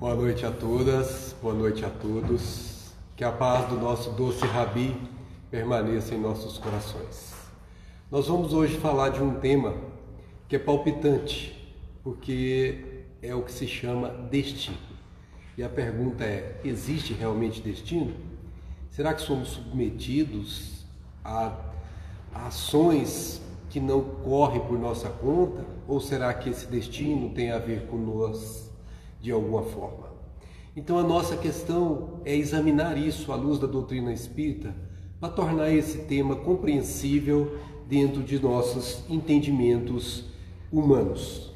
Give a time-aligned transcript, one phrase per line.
[0.00, 2.92] Boa noite a todas, boa noite a todos.
[3.14, 4.96] Que a paz do nosso doce Rabi
[5.48, 7.32] permaneça em nossos corações.
[8.10, 9.76] Nós vamos hoje falar de um tema
[10.48, 11.56] que é palpitante,
[12.02, 14.78] porque é o que se chama destino.
[15.56, 18.16] E a pergunta é: existe realmente destino?
[18.90, 20.84] Será que somos submetidos
[21.24, 21.56] a
[22.34, 23.40] ações
[23.70, 25.64] que não correm por nossa conta?
[25.86, 28.65] Ou será que esse destino tem a ver com nós
[29.26, 30.06] de alguma forma?
[30.76, 34.72] Então a nossa questão é examinar isso à luz da doutrina espírita
[35.18, 40.26] para tornar esse tema compreensível dentro de nossos entendimentos
[40.70, 41.52] humanos.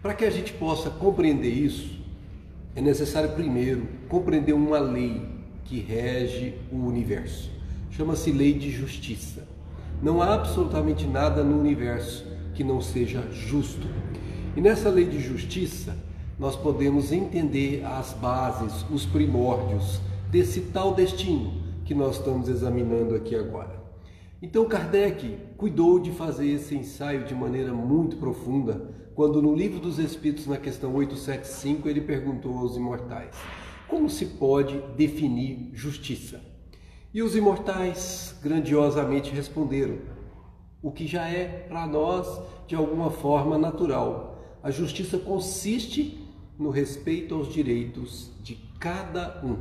[0.00, 2.00] Para que a gente possa compreender isso,
[2.74, 5.20] é necessário primeiro compreender uma lei
[5.66, 7.50] que rege o universo.
[7.90, 9.46] Chama-se lei de justiça.
[10.02, 12.24] Não há absolutamente nada no universo
[12.54, 13.86] que não seja justo.
[14.56, 15.94] E nessa lei de justiça,
[16.38, 20.00] nós podemos entender as bases, os primórdios
[20.30, 21.52] desse tal destino
[21.84, 23.80] que nós estamos examinando aqui agora.
[24.40, 29.98] Então Kardec cuidou de fazer esse ensaio de maneira muito profunda, quando no Livro dos
[29.98, 33.36] Espíritos, na questão 875, ele perguntou aos imortais:
[33.86, 36.40] como se pode definir justiça?
[37.12, 39.98] E os imortais grandiosamente responderam:
[40.82, 44.30] o que já é para nós de alguma forma natural.
[44.62, 46.21] A justiça consiste
[46.58, 49.56] no respeito aos direitos de cada um.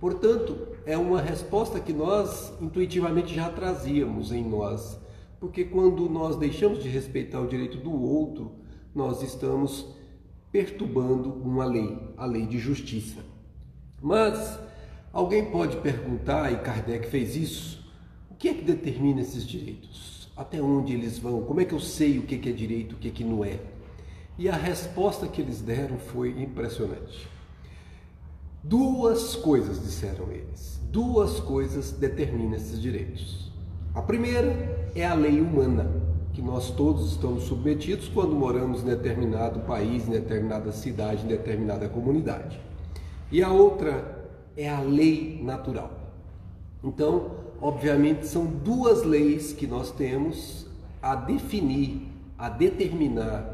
[0.00, 4.98] Portanto, é uma resposta que nós intuitivamente já trazíamos em nós,
[5.38, 8.52] porque quando nós deixamos de respeitar o direito do outro,
[8.94, 9.86] nós estamos
[10.50, 13.20] perturbando uma lei, a lei de justiça.
[14.00, 14.58] Mas
[15.12, 17.86] Alguém pode perguntar, e Kardec fez isso,
[18.30, 20.32] o que é que determina esses direitos?
[20.34, 21.42] Até onde eles vão?
[21.42, 23.60] Como é que eu sei o que é direito, o que é que não é?
[24.42, 27.28] E a resposta que eles deram foi impressionante.
[28.60, 33.52] Duas coisas, disseram eles, duas coisas determinam esses direitos.
[33.94, 35.88] A primeira é a lei humana,
[36.32, 41.88] que nós todos estamos submetidos quando moramos em determinado país, em determinada cidade, em determinada
[41.88, 42.58] comunidade.
[43.30, 45.92] E a outra é a lei natural.
[46.82, 47.30] Então,
[47.60, 50.66] obviamente, são duas leis que nós temos
[51.00, 53.51] a definir, a determinar,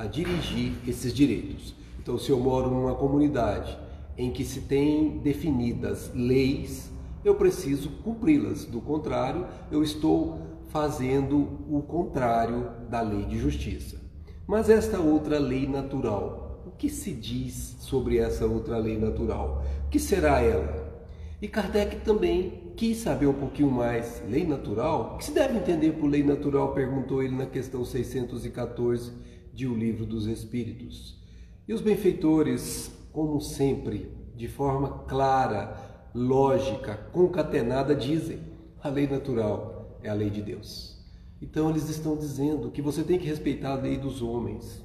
[0.00, 1.74] a dirigir esses direitos.
[1.98, 3.78] Então, se eu moro numa comunidade
[4.16, 6.90] em que se tem definidas leis,
[7.22, 8.64] eu preciso cumpri-las.
[8.64, 10.38] Do contrário, eu estou
[10.68, 14.00] fazendo o contrário da lei de justiça.
[14.46, 19.62] Mas esta outra lei natural, o que se diz sobre essa outra lei natural?
[19.84, 21.04] O que será ela?
[21.42, 24.22] E Kardec também quis saber um pouquinho mais.
[24.26, 25.12] Lei natural?
[25.14, 26.72] O que se deve entender por lei natural?
[26.72, 29.28] Perguntou ele na questão 614
[29.60, 31.20] de O Livro dos Espíritos.
[31.68, 38.40] E os benfeitores, como sempre, de forma clara, lógica, concatenada, dizem:
[38.82, 40.98] a lei natural é a lei de Deus.
[41.42, 44.82] Então eles estão dizendo que você tem que respeitar a lei dos homens,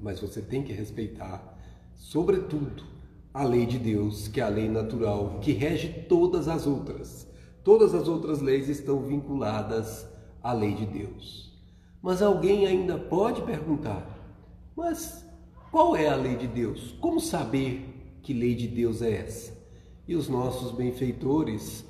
[0.00, 1.56] mas você tem que respeitar,
[1.94, 2.82] sobretudo,
[3.32, 7.28] a lei de Deus, que é a lei natural, que rege todas as outras.
[7.62, 10.04] Todas as outras leis estão vinculadas
[10.42, 11.53] à lei de Deus.
[12.04, 14.06] Mas alguém ainda pode perguntar:
[14.76, 15.24] mas
[15.70, 16.94] qual é a lei de Deus?
[17.00, 19.56] Como saber que lei de Deus é essa?
[20.06, 21.82] E os nossos benfeitores,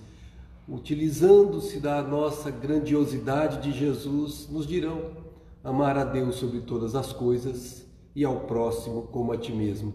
[0.68, 5.16] utilizando-se da nossa grandiosidade de Jesus, nos dirão:
[5.64, 9.94] amar a Deus sobre todas as coisas e ao próximo como a ti mesmo.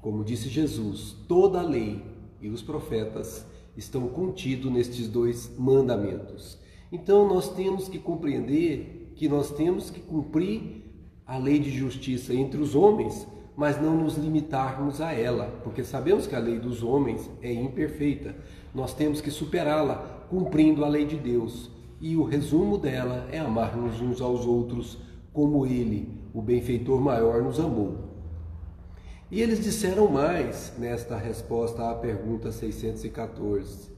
[0.00, 2.02] Como disse Jesus, toda a lei
[2.40, 3.44] e os profetas
[3.76, 6.58] estão contidos nestes dois mandamentos.
[6.90, 10.82] Então nós temos que compreender que nós temos que cumprir
[11.26, 16.26] a lei de justiça entre os homens, mas não nos limitarmos a ela, porque sabemos
[16.26, 18.34] que a lei dos homens é imperfeita.
[18.74, 21.70] Nós temos que superá-la cumprindo a lei de Deus.
[22.00, 24.96] E o resumo dela é amar-nos uns aos outros
[25.34, 27.98] como ele, o benfeitor maior, nos amou.
[29.30, 33.90] E eles disseram mais nesta resposta à pergunta 614.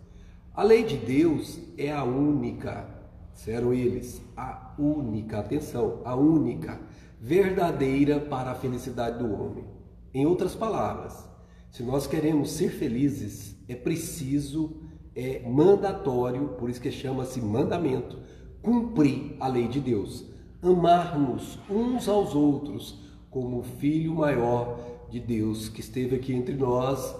[0.52, 2.88] A lei de Deus é a única,
[3.32, 6.80] disseram eles, a única, atenção, a única,
[7.20, 9.64] verdadeira para a felicidade do homem.
[10.12, 11.28] Em outras palavras,
[11.70, 14.82] se nós queremos ser felizes, é preciso,
[15.14, 18.18] é mandatório, por isso que chama-se mandamento,
[18.60, 20.32] cumprir a lei de Deus
[20.62, 24.78] amarmos uns aos outros como o Filho maior
[25.10, 27.14] de Deus que esteve aqui entre nós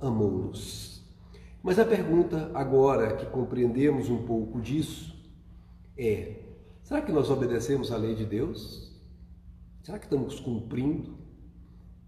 [0.00, 1.04] amou-nos.
[1.62, 5.14] Mas a pergunta agora que compreendemos um pouco disso
[5.96, 6.45] é:
[6.86, 8.96] será que nós obedecemos à lei de Deus?
[9.82, 11.18] Será que estamos cumprindo?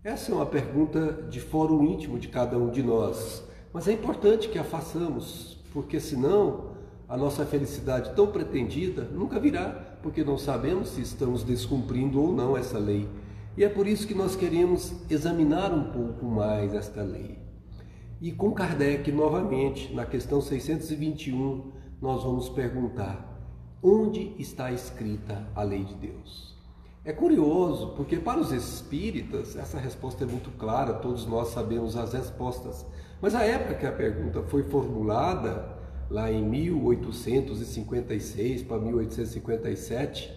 [0.04, 3.42] Essa é uma pergunta de fórum íntimo de cada um de nós,
[3.72, 6.76] mas é importante que a façamos, porque senão
[7.08, 12.56] a nossa felicidade tão pretendida nunca virá, porque não sabemos se estamos descumprindo ou não
[12.56, 13.08] essa lei.
[13.56, 17.36] E é por isso que nós queremos examinar um pouco mais esta lei.
[18.20, 23.27] E com Kardec, novamente, na questão 621, nós vamos perguntar:
[23.82, 26.56] onde está escrita a lei de Deus?
[27.04, 32.12] É curioso, porque para os espíritas essa resposta é muito clara, todos nós sabemos as
[32.12, 32.84] respostas.
[33.20, 35.76] Mas a época que a pergunta foi formulada,
[36.10, 40.36] lá em 1856 para 1857,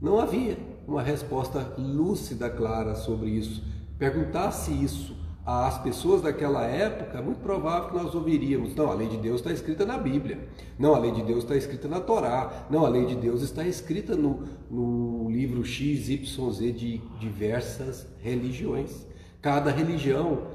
[0.00, 0.56] não havia
[0.86, 3.64] uma resposta lúcida, clara sobre isso.
[3.98, 5.16] Perguntasse isso
[5.46, 9.36] às pessoas daquela época, é muito provável que nós ouviríamos: não, a lei de Deus
[9.36, 12.88] está escrita na Bíblia, não, a lei de Deus está escrita na Torá, não, a
[12.88, 19.06] lei de Deus está escrita no, no livro XYZ de diversas religiões.
[19.40, 20.48] Cada religião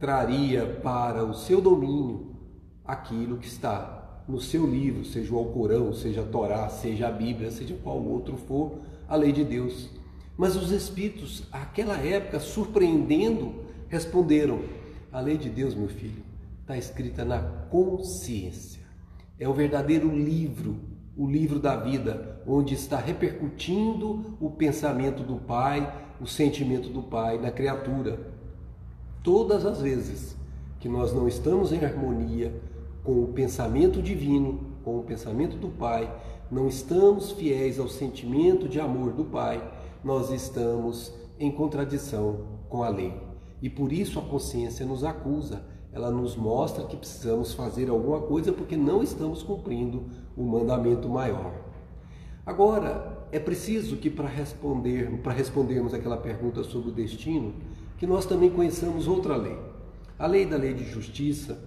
[0.00, 2.34] traria para o seu domínio
[2.86, 7.50] aquilo que está no seu livro, seja o Alcorão, seja a Torá, seja a Bíblia,
[7.50, 9.90] seja qual outro for, a lei de Deus.
[10.36, 14.60] Mas os espíritos, àquela época, surpreendendo, responderam:
[15.12, 16.22] A lei de Deus, meu filho,
[16.60, 17.40] está escrita na
[17.70, 18.82] consciência.
[19.38, 20.76] É o verdadeiro livro,
[21.16, 27.38] o livro da vida, onde está repercutindo o pensamento do Pai, o sentimento do Pai
[27.38, 28.18] na criatura.
[29.22, 30.36] Todas as vezes
[30.78, 32.54] que nós não estamos em harmonia
[33.02, 36.12] com o pensamento divino, com o pensamento do Pai,
[36.50, 39.62] não estamos fiéis ao sentimento de amor do Pai,
[40.04, 43.27] nós estamos em contradição com a lei.
[43.60, 45.62] E por isso a consciência nos acusa,
[45.92, 50.06] ela nos mostra que precisamos fazer alguma coisa porque não estamos cumprindo
[50.36, 51.52] o mandamento maior.
[52.46, 57.54] Agora, é preciso que para responder, para respondermos aquela pergunta sobre o destino,
[57.98, 59.58] que nós também conheçamos outra lei.
[60.18, 61.58] A lei da lei de justiça,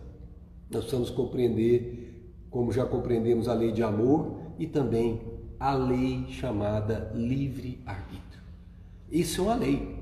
[0.70, 5.22] nós precisamos compreender, como já compreendemos a lei de amor e também
[5.60, 8.42] a lei chamada livre-arbítrio.
[9.12, 10.01] Isso é uma lei.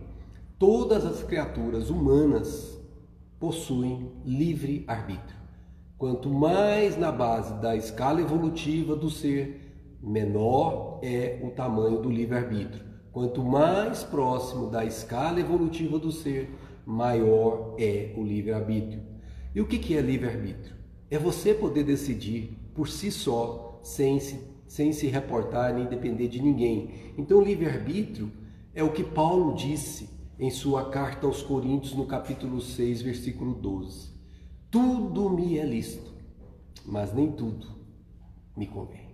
[0.60, 2.78] Todas as criaturas humanas
[3.40, 5.40] possuem livre arbítrio.
[5.98, 12.36] Quanto mais na base da escala evolutiva do ser, menor é o tamanho do livre
[12.36, 12.84] arbítrio.
[13.10, 16.54] Quanto mais próximo da escala evolutiva do ser,
[16.86, 19.02] maior é o livre arbítrio.
[19.56, 20.76] E o que é livre arbítrio?
[21.10, 26.42] É você poder decidir por si só, sem se, sem se reportar nem depender de
[26.42, 27.14] ninguém.
[27.18, 28.30] Então, livre arbítrio
[28.76, 34.10] é o que Paulo disse em sua carta aos Coríntios, no capítulo 6, versículo 12:
[34.72, 36.14] Tudo me é lícito,
[36.86, 37.68] mas nem tudo
[38.56, 39.10] me convém.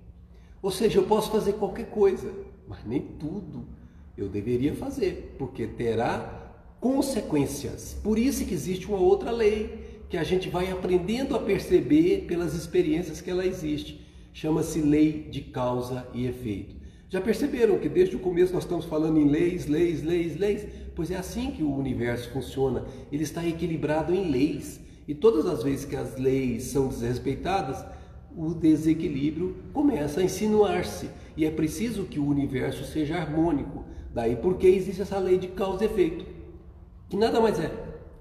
[0.61, 2.31] Ou seja, eu posso fazer qualquer coisa,
[2.67, 3.65] mas nem tudo
[4.15, 7.97] eu deveria fazer, porque terá consequências.
[8.03, 12.53] Por isso que existe uma outra lei que a gente vai aprendendo a perceber pelas
[12.53, 14.05] experiências que ela existe.
[14.31, 16.75] Chama-se lei de causa e efeito.
[17.09, 20.67] Já perceberam que desde o começo nós estamos falando em leis, leis, leis, leis?
[20.95, 22.83] Pois é assim que o universo funciona.
[23.11, 24.79] Ele está equilibrado em leis.
[25.07, 27.85] E todas as vezes que as leis são desrespeitadas,
[28.35, 31.09] o desequilíbrio começa a insinuar-se.
[31.37, 33.85] E é preciso que o universo seja harmônico.
[34.13, 36.25] Daí porque existe essa lei de causa e efeito,
[37.09, 37.69] que nada mais é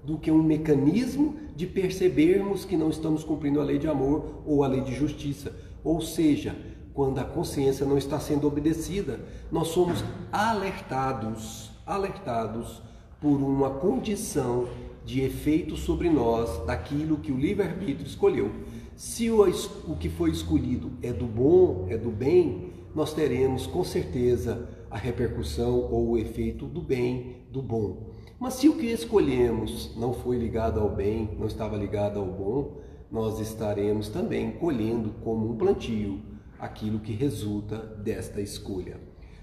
[0.03, 4.63] do que um mecanismo de percebermos que não estamos cumprindo a lei de amor ou
[4.63, 5.55] a lei de justiça.
[5.83, 6.55] Ou seja,
[6.95, 9.19] quando a consciência não está sendo obedecida,
[9.51, 12.81] nós somos alertados, alertados
[13.19, 14.65] por uma condição
[15.03, 18.49] de efeito sobre nós daquilo que o livre-arbítrio escolheu.
[18.95, 23.83] Se o, o que foi escolhido é do bom, é do bem, nós teremos com
[23.83, 28.15] certeza a repercussão ou o efeito do bem, do bom.
[28.39, 32.77] Mas se o que escolhemos não foi ligado ao bem, não estava ligado ao bom,
[33.11, 38.99] nós estaremos também colhendo como um plantio aquilo que resulta desta escolha.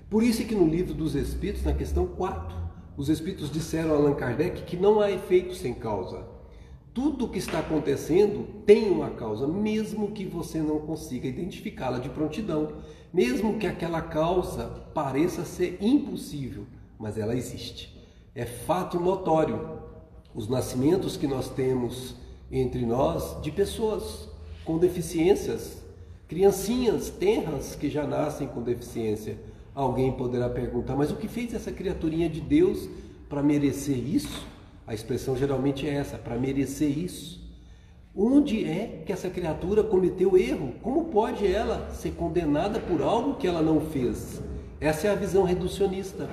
[0.09, 2.57] Por isso é que no livro dos Espíritos, na questão 4,
[2.97, 6.27] os Espíritos disseram a Allan Kardec que não há efeito sem causa.
[6.93, 12.11] Tudo o que está acontecendo tem uma causa, mesmo que você não consiga identificá-la de
[12.11, 12.75] prontidão,
[13.13, 16.67] mesmo que aquela causa pareça ser impossível,
[16.99, 17.99] mas ela existe.
[18.35, 19.79] É fato notório
[20.35, 22.15] os nascimentos que nós temos
[22.51, 24.29] entre nós de pessoas
[24.65, 25.82] com deficiências
[26.33, 29.37] criancinhas tenras que já nascem com deficiência.
[29.75, 32.89] Alguém poderá perguntar, mas o que fez essa criaturinha de Deus
[33.29, 34.47] para merecer isso?
[34.87, 37.39] A expressão geralmente é essa, para merecer isso.
[38.17, 40.73] Onde é que essa criatura cometeu erro?
[40.81, 44.41] Como pode ela ser condenada por algo que ela não fez?
[44.81, 46.31] Essa é a visão reducionista,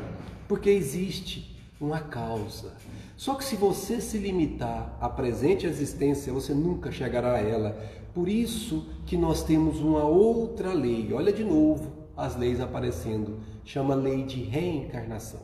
[0.47, 2.73] porque existe uma causa.
[3.19, 7.77] Só que se você se limitar à presente existência, você nunca chegará a ela.
[8.13, 11.11] Por isso que nós temos uma outra lei.
[11.11, 13.39] Olha de novo as leis aparecendo.
[13.65, 15.41] Chama lei de reencarnação.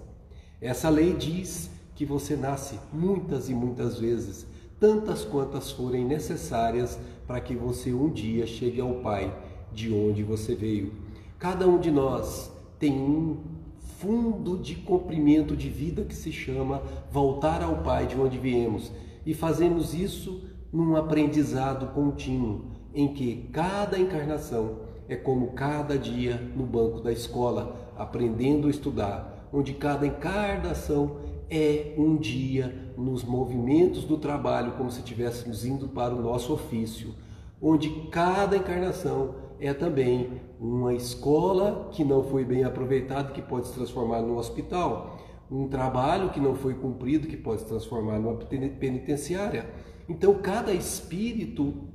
[0.62, 4.48] Essa lei diz que você nasce muitas e muitas vezes,
[4.79, 9.38] tantas quantas forem necessárias para que você um dia chegue ao Pai
[9.74, 10.94] de onde você veio.
[11.38, 13.54] Cada um de nós tem um
[13.99, 18.91] fundo de comprimento de vida que se chama voltar ao Pai de onde viemos.
[19.25, 26.65] E fazemos isso num aprendizado contínuo, em que cada encarnação é como cada dia no
[26.65, 31.17] banco da escola, aprendendo a estudar, onde cada encarnação
[31.49, 37.13] é um dia nos movimentos do trabalho, como se estivéssemos indo para o nosso ofício,
[37.61, 43.74] onde cada encarnação é também uma escola que não foi bem aproveitada, que pode se
[43.74, 45.17] transformar num hospital,
[45.50, 49.69] um trabalho que não foi cumprido, que pode se transformar numa penitenciária.
[50.07, 51.89] Então, cada espírito,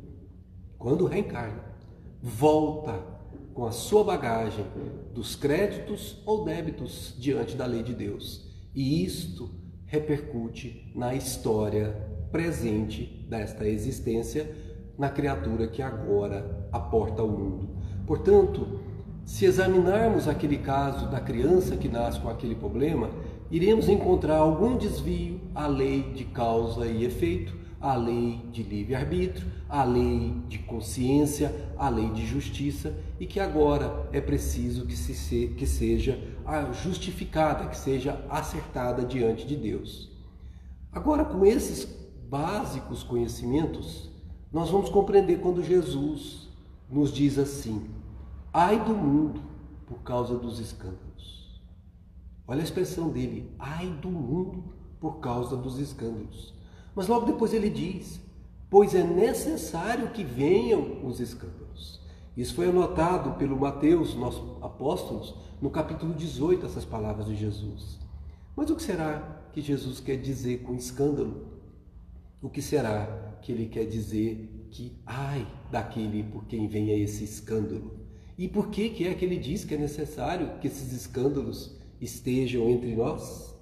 [0.79, 1.65] quando reencarna,
[2.23, 3.03] volta
[3.55, 4.65] com a sua bagagem
[5.13, 8.49] dos créditos ou débitos diante da lei de Deus.
[8.75, 9.51] E isto
[9.87, 14.55] repercute na história presente desta existência
[14.97, 17.69] na criatura que agora aporta ao mundo.
[18.07, 18.81] Portanto,
[19.25, 23.11] se examinarmos aquele caso da criança que nasce com aquele problema,
[23.51, 29.85] iremos encontrar algum desvio à lei de causa e efeito, à lei de livre-arbítrio, à
[29.85, 35.67] lei de consciência, à lei de justiça e que agora é preciso que, se, que
[35.67, 36.19] seja
[36.83, 40.11] justificada, que seja acertada diante de Deus.
[40.93, 41.89] Agora, com esses
[42.29, 44.11] básicos conhecimentos,
[44.53, 46.50] nós vamos compreender quando Jesus
[46.91, 47.89] nos diz assim:
[48.53, 49.41] ai do mundo
[49.87, 51.61] por causa dos escândalos.
[52.47, 54.65] Olha a expressão dele: ai do mundo
[54.99, 56.55] por causa dos escândalos.
[56.95, 58.21] Mas logo depois ele diz:
[58.69, 62.01] pois é necessário que venham os escândalos.
[62.37, 67.99] Isso foi anotado pelo Mateus, nosso apóstolos, no capítulo 18, essas palavras de Jesus.
[68.57, 71.49] Mas o que será que Jesus quer dizer com escândalo?
[72.41, 78.01] O que será que ele quer dizer que ai daquele por quem venha esse escândalo?
[78.39, 82.71] E por que, que é que ele diz que é necessário que esses escândalos estejam
[82.71, 83.55] entre nós?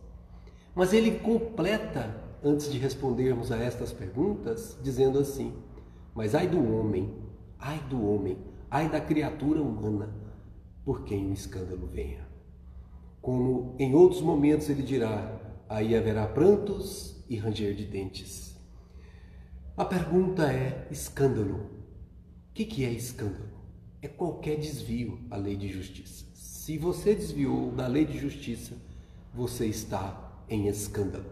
[0.75, 5.53] Mas ele completa, antes de respondermos a estas perguntas, dizendo assim:
[6.15, 7.13] Mas ai do homem,
[7.59, 8.39] ai do homem,
[8.71, 10.15] ai da criatura humana,
[10.85, 12.29] por quem o escândalo venha.
[13.21, 18.48] Como em outros momentos ele dirá: Aí haverá prantos e ranger de dentes.
[19.79, 21.55] A pergunta é: escândalo.
[22.51, 23.47] O que, que é escândalo?
[24.03, 26.25] É qualquer desvio à lei de justiça.
[26.35, 28.75] Se você desviou da lei de justiça,
[29.33, 31.27] você está em escândalo.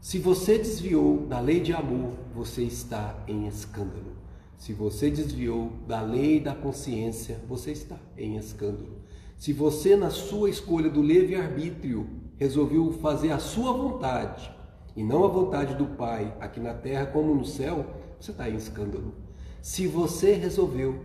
[0.00, 4.16] Se você desviou da lei de amor, você está em escândalo.
[4.56, 9.02] Se você desviou da lei da consciência, você está em escândalo.
[9.36, 12.08] Se você, na sua escolha do livre-arbítrio,
[12.38, 14.50] resolveu fazer a sua vontade,
[14.94, 17.86] e não a vontade do Pai aqui na terra como no céu,
[18.20, 19.14] você está em escândalo.
[19.60, 21.00] Se você resolveu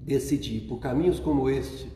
[0.00, 1.88] decidir por caminhos como este,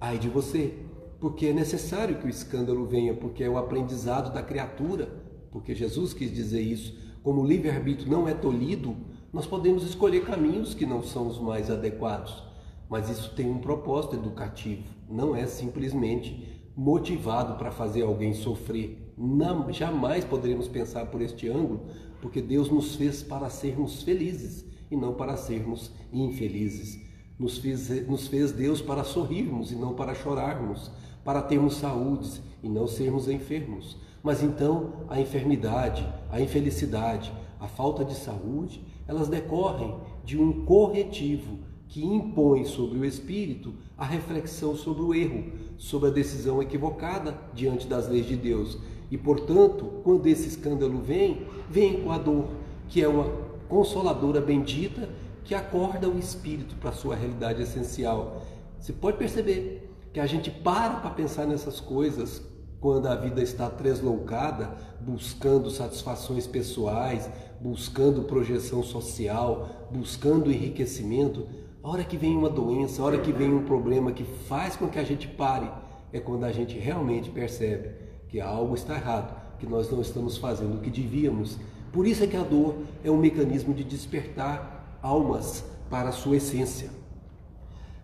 [0.00, 0.74] ai de você,
[1.20, 5.08] porque é necessário que o escândalo venha, porque é o aprendizado da criatura,
[5.50, 6.96] porque Jesus quis dizer isso.
[7.22, 8.96] Como o livre-arbítrio não é tolhido,
[9.32, 12.42] nós podemos escolher caminhos que não são os mais adequados,
[12.88, 19.72] mas isso tem um propósito educativo, não é simplesmente motivado para fazer alguém sofrer não,
[19.72, 21.86] jamais poderíamos pensar por este ângulo,
[22.20, 27.00] porque Deus nos fez para sermos felizes e não para sermos infelizes.
[27.36, 30.90] Nos fez, nos fez Deus para sorrirmos e não para chorarmos,
[31.24, 33.96] para termos saúde e não sermos enfermos.
[34.22, 41.58] Mas então a enfermidade, a infelicidade, a falta de saúde, elas decorrem de um corretivo
[41.88, 47.86] que impõe sobre o espírito a reflexão sobre o erro, sobre a decisão equivocada diante
[47.86, 48.78] das leis de Deus
[49.10, 52.48] e, portanto, quando esse escândalo vem, vem com a dor,
[52.88, 53.30] que é uma
[53.68, 55.08] consoladora bendita
[55.44, 58.42] que acorda o espírito para a sua realidade essencial.
[58.78, 62.42] Você pode perceber que a gente para para pensar nessas coisas
[62.80, 67.28] quando a vida está tresloucada, buscando satisfações pessoais,
[67.60, 71.46] buscando projeção social, buscando enriquecimento.
[71.82, 74.86] A hora que vem uma doença, a hora que vem um problema que faz com
[74.86, 75.68] que a gente pare,
[76.12, 80.76] é quando a gente realmente percebe que algo está errado, que nós não estamos fazendo
[80.76, 81.58] o que devíamos.
[81.92, 86.36] Por isso é que a dor é um mecanismo de despertar almas para a sua
[86.36, 86.90] essência.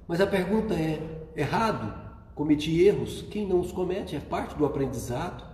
[0.09, 1.01] Mas a pergunta é:
[1.37, 2.03] errado?
[2.35, 3.23] Cometi erros?
[3.31, 5.45] Quem não os comete é parte do aprendizado.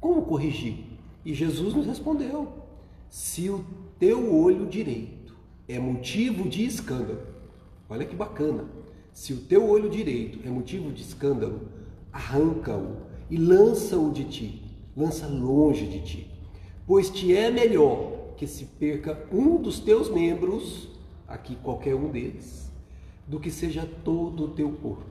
[0.00, 0.84] Como corrigir?
[1.24, 2.48] E Jesus nos respondeu:
[3.08, 3.64] se o
[3.98, 5.36] teu olho direito
[5.68, 7.20] é motivo de escândalo,
[7.88, 8.64] olha que bacana,
[9.12, 11.68] se o teu olho direito é motivo de escândalo,
[12.12, 14.62] arranca-o e lança-o de ti,
[14.96, 16.30] lança longe de ti,
[16.86, 20.88] pois te é melhor que se perca um dos teus membros,
[21.26, 22.72] aqui qualquer um deles,
[23.26, 25.04] do que seja todo o teu corpo,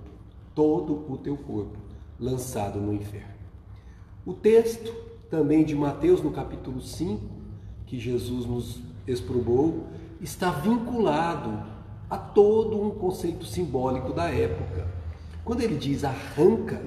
[0.55, 1.77] todo o teu corpo
[2.19, 3.35] lançado no inferno.
[4.25, 4.93] O texto
[5.29, 7.21] também de Mateus, no capítulo 5,
[7.85, 9.87] que Jesus nos exprobou,
[10.19, 11.63] está vinculado
[12.09, 14.87] a todo um conceito simbólico da época.
[15.43, 16.81] Quando ele diz arranca,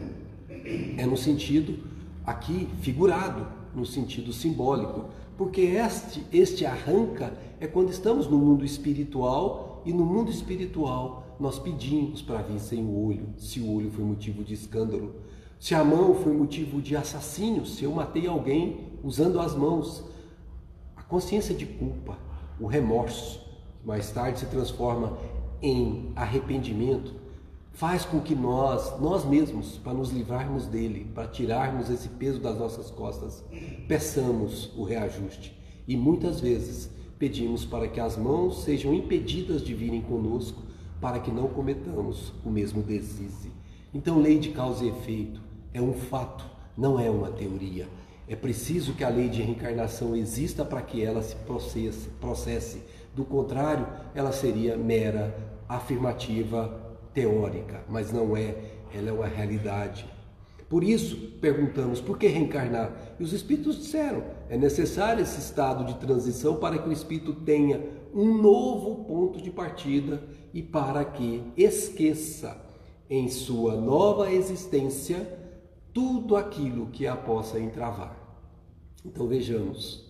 [0.97, 1.79] é no sentido
[2.25, 9.83] aqui figurado, no sentido simbólico, porque este, este arranca é quando estamos no mundo espiritual
[9.85, 14.05] e no mundo espiritual nós pedimos para vir sem o olho, se o olho foi
[14.05, 15.15] motivo de escândalo,
[15.59, 20.05] se a mão foi motivo de assassínio, se eu matei alguém usando as mãos,
[20.97, 22.19] a consciência de culpa,
[22.59, 23.41] o remorso,
[23.85, 25.19] mais tarde se transforma
[25.63, 27.15] em arrependimento,
[27.73, 32.59] faz com que nós, nós mesmos, para nos livrarmos dele, para tirarmos esse peso das
[32.59, 33.45] nossas costas,
[33.89, 35.59] peçamos o reajuste.
[35.87, 40.63] E muitas vezes pedimos para que as mãos sejam impedidas de virem conosco,
[41.01, 43.51] para que não cometamos o mesmo deslize.
[43.93, 45.41] Então, lei de causa e efeito
[45.73, 46.45] é um fato,
[46.77, 47.89] não é uma teoria.
[48.29, 52.83] É preciso que a lei de reencarnação exista para que ela se processe, processe.
[53.15, 55.37] Do contrário, ela seria mera
[55.69, 58.55] afirmativa teórica, mas não é,
[58.95, 60.07] ela é uma realidade.
[60.69, 63.15] Por isso, perguntamos por que reencarnar?
[63.19, 67.85] E os espíritos disseram: é necessário esse estado de transição para que o espírito tenha
[68.15, 70.23] um novo ponto de partida
[70.55, 72.57] e para que esqueça
[73.09, 75.39] em sua nova existência
[75.93, 78.17] tudo aquilo que a possa entravar.
[79.05, 80.09] Então vejamos: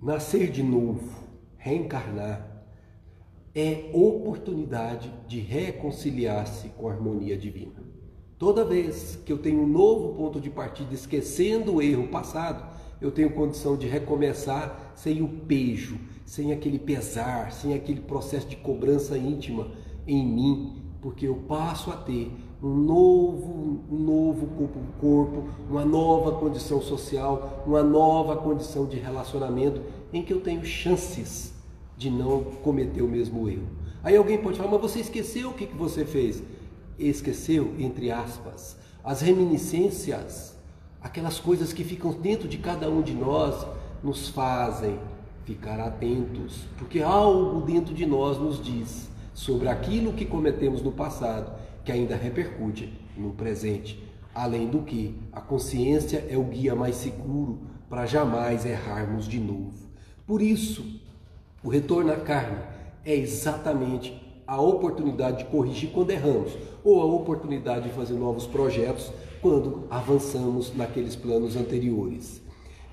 [0.00, 1.10] nascer de novo,
[1.56, 2.55] reencarnar,
[3.58, 7.82] é oportunidade de reconciliar-se com a harmonia divina.
[8.36, 12.62] Toda vez que eu tenho um novo ponto de partida, esquecendo o erro passado,
[13.00, 18.56] eu tenho condição de recomeçar sem o pejo, sem aquele pesar, sem aquele processo de
[18.56, 19.70] cobrança íntima
[20.06, 22.30] em mim, porque eu passo a ter
[22.62, 24.48] um novo, um novo
[25.00, 29.80] corpo, uma nova condição social, uma nova condição de relacionamento
[30.12, 31.55] em que eu tenho chances
[31.96, 33.68] de não cometer o mesmo erro.
[34.02, 36.42] Aí alguém pode falar, mas você esqueceu o que, que você fez?
[36.98, 40.56] Esqueceu, entre aspas, as reminiscências,
[41.02, 43.66] aquelas coisas que ficam dentro de cada um de nós,
[44.02, 44.98] nos fazem
[45.44, 51.52] ficar atentos, porque algo dentro de nós nos diz sobre aquilo que cometemos no passado,
[51.84, 54.02] que ainda repercute no presente.
[54.34, 59.86] Além do que, a consciência é o guia mais seguro para jamais errarmos de novo.
[60.26, 61.00] Por isso,
[61.62, 62.58] o retorno à carne
[63.04, 69.10] é exatamente a oportunidade de corrigir quando erramos, ou a oportunidade de fazer novos projetos
[69.40, 72.40] quando avançamos naqueles planos anteriores.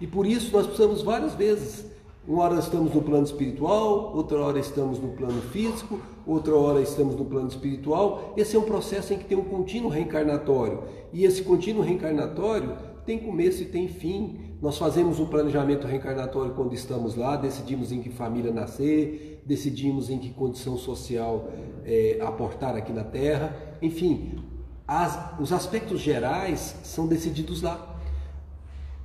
[0.01, 1.85] E por isso nós precisamos várias vezes.
[2.27, 7.15] Uma hora estamos no plano espiritual, outra hora estamos no plano físico, outra hora estamos
[7.15, 8.33] no plano espiritual.
[8.37, 10.83] Esse é um processo em que tem um contínuo reencarnatório.
[11.11, 14.39] E esse contínuo reencarnatório tem começo e tem fim.
[14.61, 20.17] Nós fazemos um planejamento reencarnatório quando estamos lá, decidimos em que família nascer, decidimos em
[20.17, 21.49] que condição social
[21.85, 23.55] é, aportar aqui na Terra.
[23.81, 24.39] Enfim,
[24.87, 27.99] as, os aspectos gerais são decididos lá.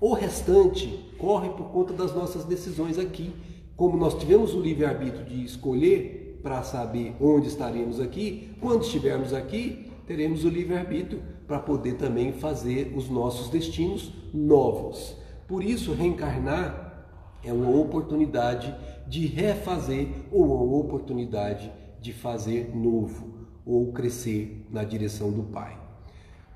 [0.01, 3.33] O restante corre por conta das nossas decisões aqui.
[3.77, 9.91] Como nós tivemos o livre-arbítrio de escolher para saber onde estaremos aqui, quando estivermos aqui,
[10.07, 15.17] teremos o livre-arbítrio para poder também fazer os nossos destinos novos.
[15.49, 17.09] Por isso, reencarnar
[17.43, 18.75] é uma oportunidade
[19.09, 25.79] de refazer ou uma oportunidade de fazer novo ou crescer na direção do Pai.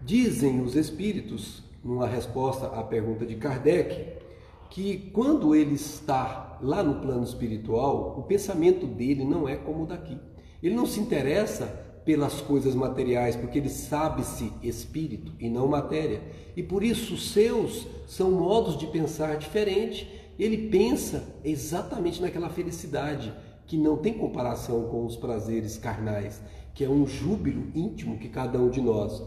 [0.01, 4.21] Dizem os espíritos, numa resposta à pergunta de Kardec,
[4.69, 9.87] que quando ele está lá no plano espiritual, o pensamento dele não é como o
[9.87, 10.19] daqui.
[10.63, 16.21] Ele não se interessa pelas coisas materiais, porque ele sabe-se espírito e não matéria.
[16.57, 20.07] E por isso os seus são modos de pensar diferentes.
[20.39, 23.33] Ele pensa exatamente naquela felicidade
[23.67, 26.43] que não tem comparação com os prazeres carnais,
[26.75, 29.23] que é um júbilo íntimo que cada um de nós,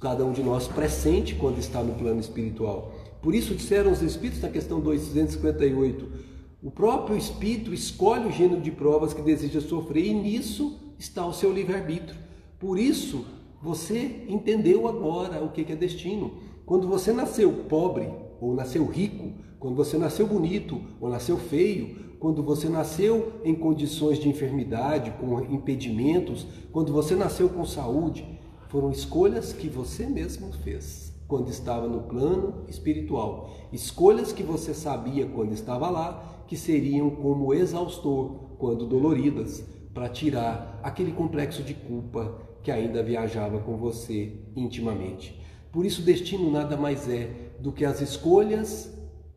[0.00, 2.94] cada um de nós pressente quando está no plano espiritual.
[3.20, 6.30] Por isso disseram os espíritos na questão 258,
[6.62, 11.32] o próprio espírito escolhe o gênero de provas que deseja sofrer e nisso está o
[11.32, 12.18] seu livre-arbítrio.
[12.58, 13.24] Por isso,
[13.62, 16.34] você entendeu agora o que é destino.
[16.66, 18.08] Quando você nasceu pobre,
[18.40, 24.18] ou nasceu rico, quando você nasceu bonito ou nasceu feio, quando você nasceu em condições
[24.18, 31.10] de enfermidade, com impedimentos, quando você nasceu com saúde, foram escolhas que você mesmo fez
[31.26, 33.50] quando estava no plano espiritual.
[33.72, 40.80] Escolhas que você sabia quando estava lá que seriam como exaustor quando doloridas, para tirar
[40.82, 45.40] aquele complexo de culpa que ainda viajava com você intimamente.
[45.72, 48.92] Por isso, destino nada mais é do que as escolhas,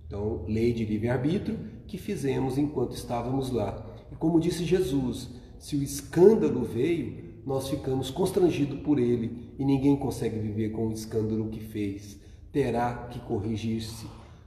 [0.07, 3.85] então, lei de livre-arbítrio, que fizemos enquanto estávamos lá.
[4.11, 9.95] E como disse Jesus, se o escândalo veio, nós ficamos constrangidos por ele e ninguém
[9.95, 12.19] consegue viver com o escândalo que fez.
[12.51, 14.05] Terá que corrigir-se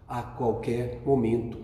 [0.08, 1.58] a qualquer momento.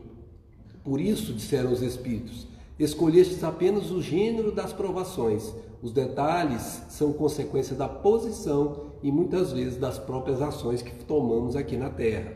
[0.84, 2.46] Por isso, disseram os Espíritos,
[2.84, 5.52] escolhestes apenas o gênero das provações.
[5.82, 11.76] Os detalhes são consequência da posição e muitas vezes das próprias ações que tomamos aqui
[11.76, 12.32] na Terra.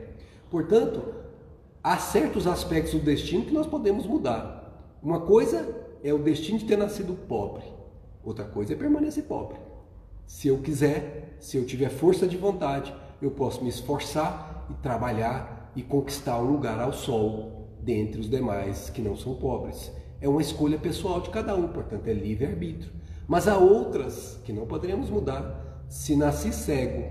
[0.51, 1.03] Portanto,
[1.83, 4.97] há certos aspectos do destino que nós podemos mudar.
[5.03, 5.69] Uma coisa
[6.03, 7.63] é o destino de ter nascido pobre,
[8.25, 9.57] outra coisa é permanecer pobre.
[10.27, 15.73] Se eu quiser, se eu tiver força de vontade, eu posso me esforçar e trabalhar
[15.77, 19.93] e conquistar um lugar ao sol dentre os demais que não são pobres.
[20.27, 22.91] É uma escolha pessoal de cada um, portanto é livre-arbítrio.
[23.29, 25.85] Mas há outras que não poderemos mudar.
[25.89, 27.05] Se nasci cego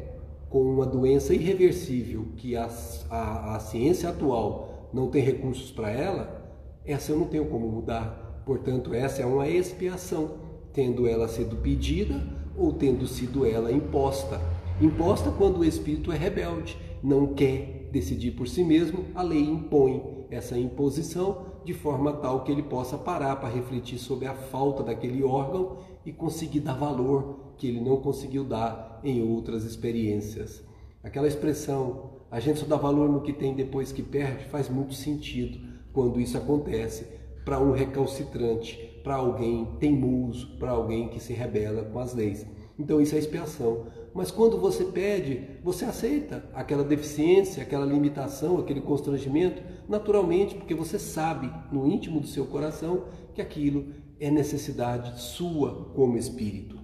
[0.49, 2.69] com uma doença irreversível que a,
[3.09, 6.45] a, a ciência atual não tem recursos para ela,
[6.85, 8.43] essa eu não tenho como mudar.
[8.45, 10.31] Portanto, essa é uma expiação,
[10.73, 12.21] tendo ela sido pedida
[12.57, 14.41] ou tendo sido ela imposta.
[14.81, 20.25] Imposta quando o espírito é rebelde, não quer decidir por si mesmo, a lei impõe
[20.29, 25.23] essa imposição de forma tal que ele possa parar para refletir sobre a falta daquele
[25.23, 30.63] órgão e conseguir dar valor que ele não conseguiu dar em outras experiências.
[31.03, 34.93] Aquela expressão, a gente só dá valor no que tem depois que perde, faz muito
[34.93, 35.59] sentido
[35.91, 37.07] quando isso acontece
[37.43, 42.45] para um recalcitrante, para alguém teimoso, para alguém que se rebela com as leis.
[42.77, 43.87] Então isso é expiação.
[44.13, 50.99] Mas quando você pede, você aceita aquela deficiência, aquela limitação, aquele constrangimento, naturalmente, porque você
[50.99, 56.79] sabe no íntimo do seu coração que aquilo é necessidade sua como espírito.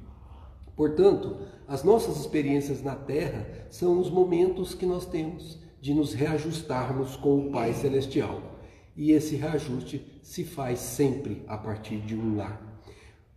[0.75, 7.15] Portanto, as nossas experiências na Terra são os momentos que nós temos de nos reajustarmos
[7.15, 8.41] com o Pai Celestial
[8.95, 12.70] e esse reajuste se faz sempre a partir de um lar.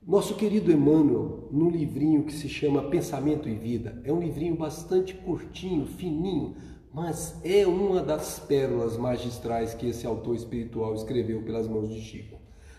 [0.07, 5.15] Nosso querido Emmanuel, num livrinho que se chama Pensamento e Vida, é um livrinho bastante
[5.15, 6.55] curtinho, fininho,
[6.93, 12.37] mas é uma das pérolas magistrais que esse autor espiritual escreveu pelas mãos de Chico.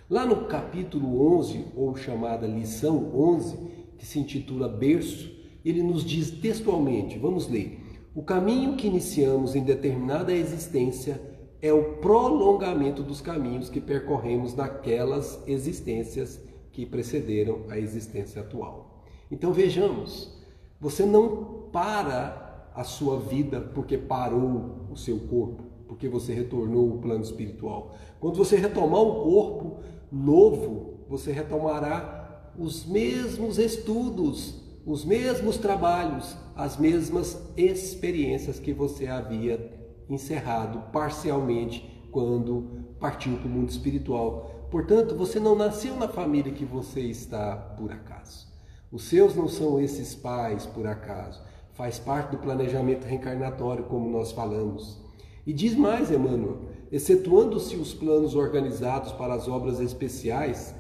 [0.08, 3.58] Lá no capítulo 11, ou chamada lição 11,
[3.98, 5.36] que se intitula Berço,
[5.66, 7.80] ele nos diz textualmente, vamos ler:
[8.14, 11.20] O caminho que iniciamos em determinada existência
[11.60, 16.40] é o prolongamento dos caminhos que percorremos naquelas existências
[16.76, 19.06] que precederam a existência atual.
[19.32, 20.38] Então vejamos,
[20.78, 26.98] você não para a sua vida porque parou o seu corpo, porque você retornou ao
[26.98, 27.96] plano espiritual.
[28.20, 29.80] Quando você retomar um corpo
[30.12, 39.74] novo, você retomará os mesmos estudos, os mesmos trabalhos, as mesmas experiências que você havia
[40.10, 44.55] encerrado parcialmente quando partiu para o mundo espiritual.
[44.70, 48.48] Portanto, você não nasceu na família que você está por acaso.
[48.92, 51.42] Os seus não são esses pais por acaso.
[51.74, 55.00] Faz parte do planejamento reencarnatório, como nós falamos.
[55.46, 60.74] E diz mais, Emmanuel, excetuando-se os planos organizados para as obras especiais,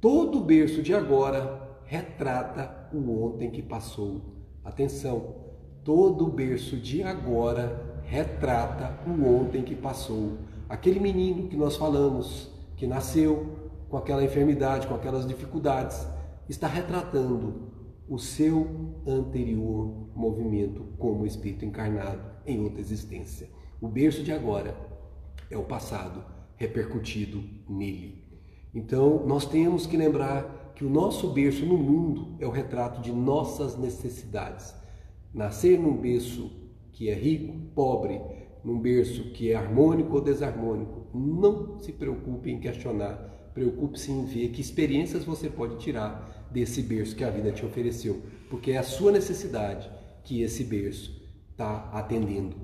[0.00, 4.20] todo o berço de agora retrata o ontem que passou.
[4.64, 5.34] Atenção,
[5.82, 10.34] todo o berço de agora retrata o ontem que passou.
[10.68, 16.06] Aquele menino que nós falamos, que nasceu com aquela enfermidade, com aquelas dificuldades,
[16.48, 17.72] está retratando
[18.08, 23.48] o seu anterior movimento como espírito encarnado em outra existência.
[23.80, 24.76] O berço de agora
[25.50, 26.24] é o passado
[26.56, 28.24] repercutido nele.
[28.74, 33.10] Então, nós temos que lembrar que o nosso berço no mundo é o retrato de
[33.10, 34.74] nossas necessidades.
[35.32, 36.50] Nascer num berço
[36.92, 38.20] que é rico, pobre,
[38.66, 41.06] num berço que é harmônico ou desarmônico.
[41.14, 43.14] Não se preocupe em questionar,
[43.54, 48.20] preocupe-se em ver que experiências você pode tirar desse berço que a vida te ofereceu,
[48.50, 49.88] porque é a sua necessidade
[50.24, 52.56] que esse berço está atendendo.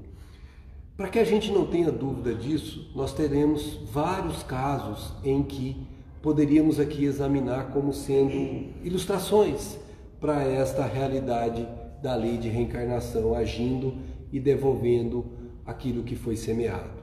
[0.97, 5.87] Para que a gente não tenha dúvida disso, nós teremos vários casos em que
[6.21, 9.79] poderíamos aqui examinar como sendo ilustrações
[10.21, 11.67] para esta realidade
[12.03, 13.95] da lei de reencarnação agindo
[14.33, 17.03] e devolvendo aquilo que foi semeado.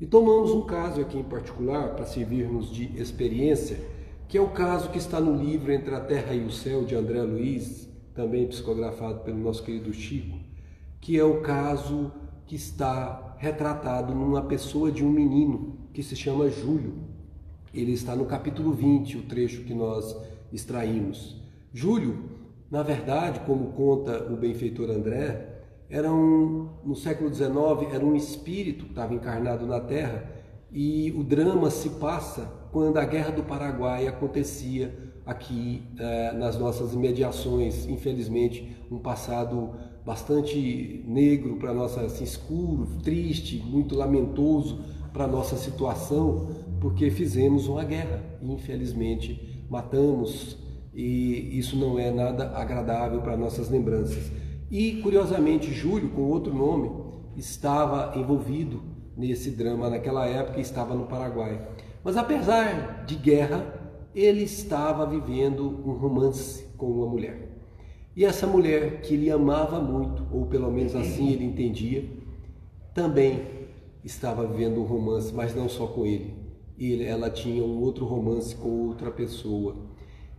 [0.00, 3.78] E tomamos um caso aqui em particular para servirmos de experiência,
[4.28, 6.94] que é o caso que está no livro Entre a Terra e o Céu, de
[6.94, 10.38] André Luiz, também psicografado pelo nosso querido Chico,
[11.00, 12.12] que é o caso
[12.46, 16.94] que está retratado numa pessoa de um menino que se chama Júlio.
[17.72, 20.16] Ele está no capítulo 20, o trecho que nós
[20.52, 21.40] extraímos.
[21.72, 22.24] Júlio,
[22.70, 25.47] na verdade, como conta o benfeitor André,
[25.90, 27.50] era um, no século XIX,
[27.92, 30.30] era um espírito que estava encarnado na Terra
[30.70, 36.92] e o drama se passa quando a Guerra do Paraguai acontecia aqui eh, nas nossas
[36.92, 37.86] imediações.
[37.86, 39.70] Infelizmente, um passado
[40.04, 46.48] bastante negro para nossa, assim, escuro, triste, muito lamentoso para nossa situação,
[46.80, 50.56] porque fizemos uma guerra e infelizmente matamos
[50.94, 54.30] e isso não é nada agradável para nossas lembranças.
[54.70, 56.90] E, curiosamente, Júlio, com outro nome,
[57.36, 58.82] estava envolvido
[59.16, 61.66] nesse drama naquela época e estava no Paraguai.
[62.04, 63.74] Mas, apesar de guerra,
[64.14, 67.48] ele estava vivendo um romance com uma mulher.
[68.16, 72.04] E essa mulher, que ele amava muito, ou pelo menos assim ele entendia,
[72.92, 73.46] também
[74.04, 76.34] estava vivendo um romance, mas não só com ele.
[76.76, 79.76] ele ela tinha um outro romance com outra pessoa.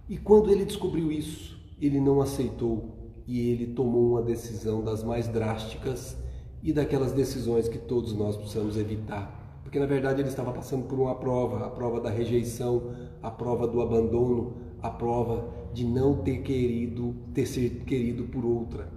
[0.09, 2.98] E quando ele descobriu isso, ele não aceitou
[3.29, 6.17] e ele tomou uma decisão das mais drásticas
[6.63, 9.61] e daquelas decisões que todos nós precisamos evitar.
[9.61, 13.67] Porque na verdade ele estava passando por uma prova, a prova da rejeição, a prova
[13.67, 18.91] do abandono, a prova de não ter querido, ter sido querido por outra.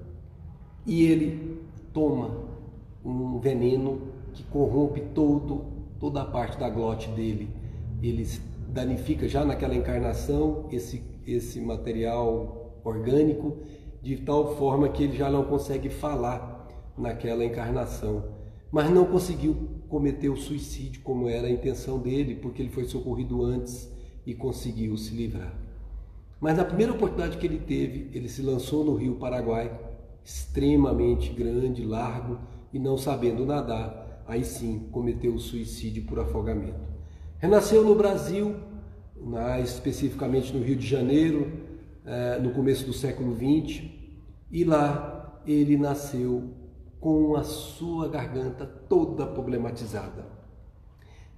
[0.87, 1.61] E ele
[1.92, 2.49] toma
[3.05, 4.01] um veneno
[4.33, 5.66] que corrompe todo,
[6.01, 7.51] toda a parte da glote dele.
[8.03, 8.27] Ele
[8.66, 13.59] danifica já naquela encarnação esse, esse material orgânico
[14.03, 18.25] de tal forma que ele já não consegue falar naquela encarnação.
[18.71, 19.55] Mas não conseguiu
[19.88, 23.91] cometer o suicídio como era a intenção dele, porque ele foi socorrido antes
[24.27, 25.55] e conseguiu se livrar.
[26.41, 29.79] Mas na primeira oportunidade que ele teve, ele se lançou no rio Paraguai,
[30.25, 32.38] extremamente grande, largo,
[32.73, 36.81] e não sabendo nadar, aí sim cometeu o suicídio por afogamento.
[37.38, 38.57] Renasceu no Brasil,
[39.21, 41.53] mais especificamente no Rio de Janeiro,
[42.43, 43.85] no começo do século XX,
[44.51, 46.51] e lá ele nasceu
[47.01, 50.25] com a sua garganta toda problematizada.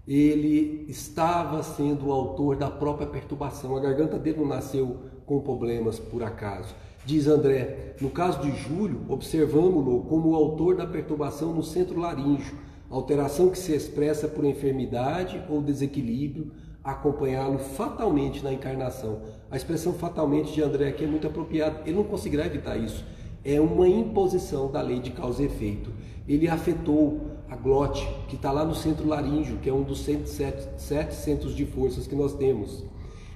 [0.06, 3.74] Ele estava sendo o autor da própria perturbação.
[3.74, 6.74] A garganta dele não nasceu com problemas por acaso.
[7.06, 12.58] Diz André, no caso de Júlio, observamos-lo como o autor da perturbação no centro laríngeo,
[12.90, 16.50] alteração que se expressa por enfermidade ou desequilíbrio,
[16.84, 19.22] acompanhá-lo fatalmente na encarnação.
[19.50, 23.04] A expressão fatalmente de André aqui é muito apropriada, ele não conseguirá evitar isso.
[23.42, 25.90] É uma imposição da lei de causa e efeito.
[26.28, 30.80] Ele afetou a glote, que está lá no centro laríngeo, que é um dos 107,
[30.80, 32.84] sete centros de forças que nós temos.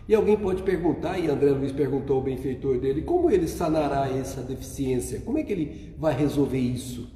[0.09, 4.41] E alguém pode perguntar, e André Luiz perguntou ao benfeitor dele, como ele sanará essa
[4.41, 5.21] deficiência?
[5.21, 7.11] Como é que ele vai resolver isso?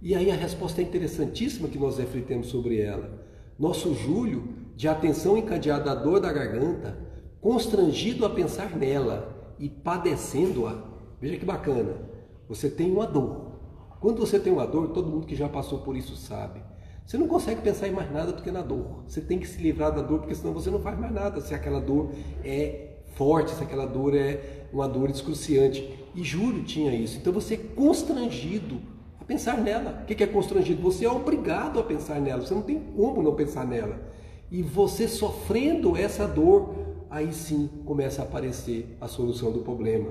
[0.00, 3.26] E aí a resposta é interessantíssima que nós refletemos sobre ela.
[3.58, 6.96] Nosso Júlio de atenção encadeada à dor da garganta,
[7.40, 10.84] constrangido a pensar nela e padecendo-a.
[11.20, 11.96] Veja que bacana.
[12.48, 13.58] Você tem uma dor.
[14.00, 16.62] Quando você tem uma dor, todo mundo que já passou por isso sabe.
[17.04, 19.02] Você não consegue pensar em mais nada do que na dor.
[19.08, 21.40] Você tem que se livrar da dor, porque senão você não faz mais nada.
[21.40, 22.12] Se aquela dor
[22.44, 25.92] é forte, se aquela dor é uma dor excruciante.
[26.14, 27.18] E Júlio tinha isso.
[27.18, 28.80] Então você é constrangido
[29.20, 30.02] a pensar nela.
[30.04, 30.80] O que é constrangido?
[30.82, 32.46] Você é obrigado a pensar nela.
[32.46, 34.16] Você não tem como não pensar nela.
[34.50, 36.74] E você sofrendo essa dor,
[37.10, 40.10] aí sim começa a aparecer a solução do problema.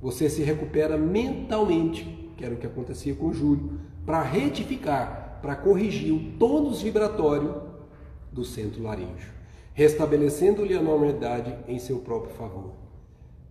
[0.00, 2.04] Você se recupera mentalmente,
[2.36, 7.62] que era o que acontecia com o Júlio, para retificar, para corrigir o tônus vibratório
[8.32, 9.32] do centro laríngeo,
[9.72, 12.72] restabelecendo-lhe a normalidade em seu próprio favor.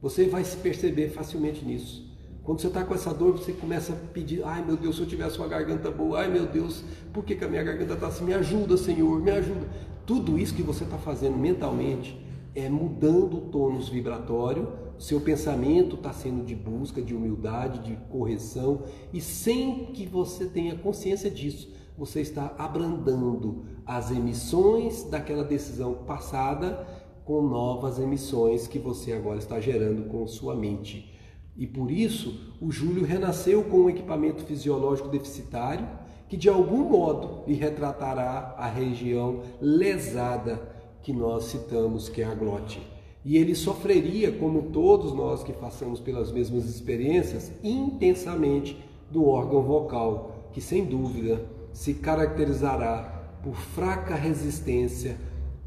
[0.01, 2.05] Você vai se perceber facilmente nisso.
[2.43, 5.07] Quando você está com essa dor, você começa a pedir: ai meu Deus, se eu
[5.07, 8.23] tivesse uma garganta boa, ai meu Deus, por que, que a minha garganta está assim?
[8.23, 9.67] Me ajuda, Senhor, me ajuda.
[10.05, 12.15] Tudo isso que você está fazendo mentalmente
[12.53, 18.83] é mudando o tônus vibratório, seu pensamento está sendo de busca, de humildade, de correção,
[19.11, 26.87] e sem que você tenha consciência disso, você está abrandando as emissões daquela decisão passada
[27.25, 31.11] com novas emissões que você agora está gerando com sua mente.
[31.57, 35.87] E por isso, o Júlio renasceu com um equipamento fisiológico deficitário
[36.35, 40.61] que de algum modo lhe retratará a região lesada
[41.01, 42.85] que nós citamos, que é a glote.
[43.23, 48.77] E ele sofreria, como todos nós que passamos pelas mesmas experiências, intensamente
[49.09, 55.15] do órgão vocal, que sem dúvida se caracterizará por fraca resistência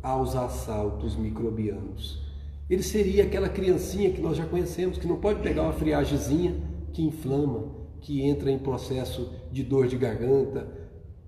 [0.02, 2.22] aos assaltos microbianos.
[2.68, 6.54] Ele seria aquela criancinha que nós já conhecemos, que não pode pegar uma friagemzinha
[6.92, 7.78] que inflama,
[8.08, 10.66] que entra em processo de dor de garganta.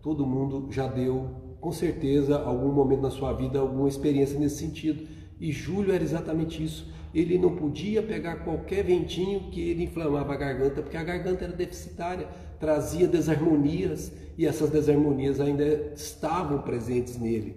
[0.00, 1.28] Todo mundo já deu,
[1.60, 5.06] com certeza, algum momento na sua vida, alguma experiência nesse sentido.
[5.38, 6.90] E Júlio era exatamente isso.
[7.14, 11.52] Ele não podia pegar qualquer ventinho que ele inflamava a garganta, porque a garganta era
[11.52, 12.26] deficitária,
[12.58, 17.56] trazia desarmonias e essas desarmonias ainda estavam presentes nele.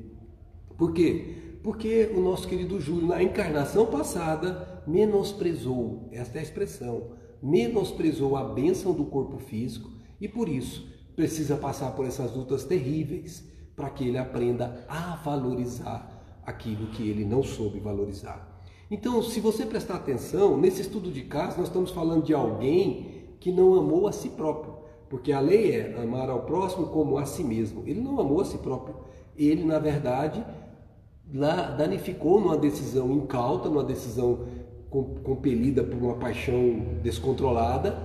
[0.77, 1.59] Por quê?
[1.63, 8.43] Porque o nosso querido Júlio, na encarnação passada, menosprezou, esta é a expressão, menosprezou a
[8.45, 14.07] bênção do corpo físico e por isso precisa passar por essas lutas terríveis para que
[14.07, 18.49] ele aprenda a valorizar aquilo que ele não soube valorizar.
[18.89, 23.51] Então, se você prestar atenção, nesse estudo de caso, nós estamos falando de alguém que
[23.51, 24.75] não amou a si próprio,
[25.09, 27.83] porque a lei é amar ao próximo como a si mesmo.
[27.85, 28.95] Ele não amou a si próprio.
[29.35, 30.45] Ele, na verdade,
[31.77, 34.45] danificou numa decisão incauta, numa decisão
[35.23, 37.97] compelida por uma paixão descontrolada,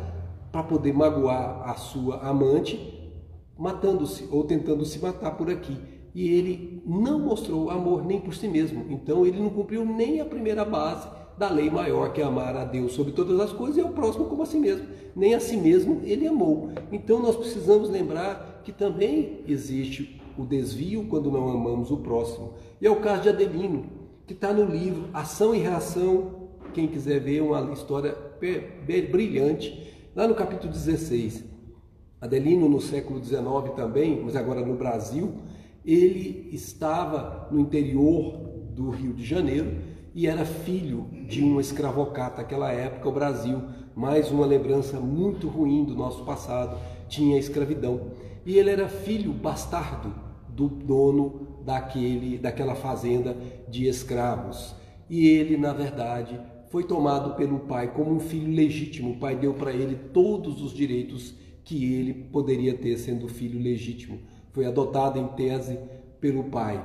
[0.51, 3.13] para poder magoar a sua amante,
[3.57, 5.77] matando-se ou tentando se matar por aqui.
[6.15, 8.87] E ele não mostrou amor nem por si mesmo.
[8.89, 12.65] Então ele não cumpriu nem a primeira base da lei maior, que é amar a
[12.65, 14.87] Deus sobre todas as coisas e ao próximo como a si mesmo.
[15.15, 16.71] Nem a si mesmo ele amou.
[16.91, 22.55] Então nós precisamos lembrar que também existe o desvio quando não amamos o próximo.
[22.81, 23.87] E é o caso de Adelino,
[24.27, 26.38] que está no livro Ação e Reação.
[26.73, 28.17] Quem quiser ver, uma história
[29.11, 31.45] brilhante, lá no capítulo 16.
[32.21, 35.35] Adelino, no século XIX também, mas agora no Brasil,
[35.85, 38.39] ele estava no interior
[38.75, 39.79] do Rio de Janeiro
[40.15, 42.43] e era filho de um escravocata.
[42.43, 43.63] Naquela época, o Brasil,
[43.95, 46.77] mais uma lembrança muito ruim do nosso passado,
[47.09, 48.13] tinha escravidão.
[48.45, 50.13] E ele era filho bastardo
[50.49, 53.37] do dono daquele, daquela fazenda
[53.69, 54.75] de escravos.
[55.09, 59.13] E ele, na verdade, foi tomado pelo pai como um filho legítimo.
[59.13, 64.19] O pai deu para ele todos os direitos que ele poderia ter sendo filho legítimo.
[64.53, 65.79] Foi adotado em tese
[66.21, 66.83] pelo pai.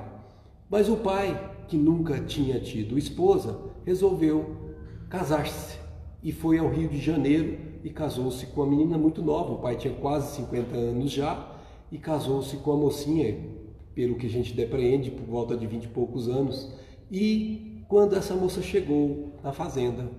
[0.70, 4.74] Mas o pai, que nunca tinha tido esposa, resolveu
[5.10, 5.78] casar-se
[6.24, 9.54] e foi ao Rio de Janeiro e casou-se com uma menina muito nova.
[9.54, 11.52] O pai tinha quase 50 anos já
[11.92, 13.38] e casou-se com a mocinha
[13.94, 16.74] pelo que a gente depreende, por volta de vinte e poucos anos.
[17.12, 20.10] E quando essa moça chegou na fazenda,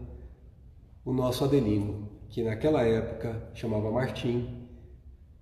[1.03, 4.69] o nosso Adelino, que naquela época chamava Martim,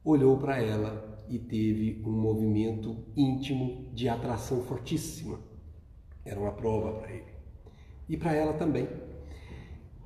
[0.04, 5.40] olhou para ela e teve um movimento íntimo de atração fortíssima.
[6.24, 7.32] Era uma prova para ele.
[8.08, 8.88] E para ela também.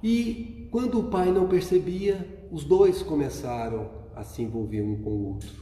[0.02, 5.26] E quando o pai não percebia, os dois começaram a se envolver um com o
[5.34, 5.52] outro.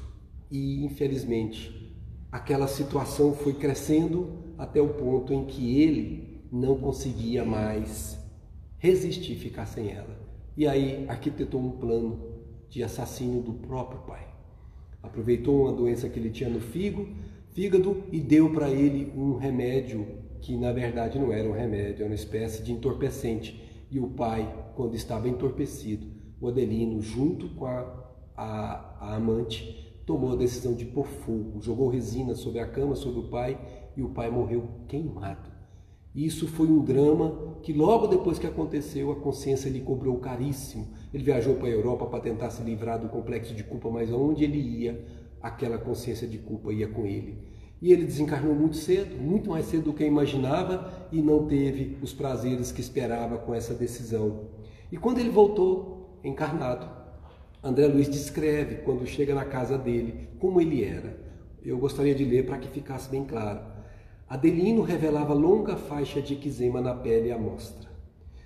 [0.50, 1.98] E infelizmente,
[2.30, 8.16] aquela situação foi crescendo até o ponto em que ele não conseguia mais
[8.78, 10.16] resistir ficar sem ela.
[10.56, 12.32] E aí arquitetou um plano
[12.70, 14.24] de assassínio do próprio pai.
[15.02, 17.08] Aproveitou uma doença que ele tinha no fígado,
[17.50, 20.06] fígado e deu para ele um remédio
[20.40, 23.60] que na verdade não era um remédio, era uma espécie de entorpecente.
[23.90, 26.06] E o pai, quando estava entorpecido,
[26.40, 31.88] o Adelino, junto com a, a, a amante, tomou a decisão de pôr fogo, jogou
[31.88, 33.58] resina sobre a cama, sobre o pai,
[33.96, 35.53] e o pai morreu queimado.
[36.14, 40.86] Isso foi um drama que logo depois que aconteceu, a consciência lhe cobrou caríssimo.
[41.12, 44.44] Ele viajou para a Europa para tentar se livrar do complexo de culpa, mas aonde
[44.44, 45.04] ele ia,
[45.42, 47.38] aquela consciência de culpa ia com ele.
[47.82, 52.12] E ele desencarnou muito cedo, muito mais cedo do que imaginava, e não teve os
[52.12, 54.50] prazeres que esperava com essa decisão.
[54.92, 56.88] E quando ele voltou encarnado,
[57.62, 61.18] André Luiz descreve, quando chega na casa dele, como ele era.
[61.64, 63.73] Eu gostaria de ler para que ficasse bem claro.
[64.28, 67.90] Adelino revelava longa faixa de eczema na pele à mostra.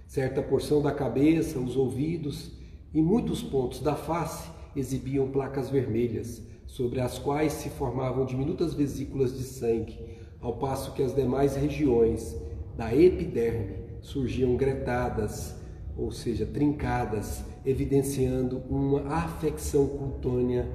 [0.07, 2.51] Certa porção da cabeça, os ouvidos
[2.93, 9.37] e muitos pontos da face exibiam placas vermelhas, sobre as quais se formavam diminutas vesículas
[9.37, 9.99] de sangue,
[10.41, 12.37] ao passo que as demais regiões
[12.77, 15.55] da epiderme surgiam gretadas,
[15.97, 20.69] ou seja, trincadas, evidenciando uma afecção cutânea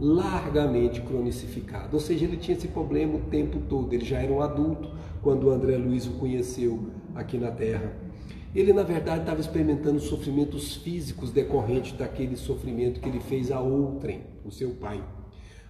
[0.00, 1.90] largamente cronicificada.
[1.92, 4.90] Ou seja, ele tinha esse problema o tempo todo, ele já era um adulto
[5.22, 7.92] quando o André Luiz o conheceu aqui na Terra.
[8.54, 14.22] Ele, na verdade, estava experimentando sofrimentos físicos decorrentes daquele sofrimento que ele fez a outrem,
[14.44, 15.04] o seu pai.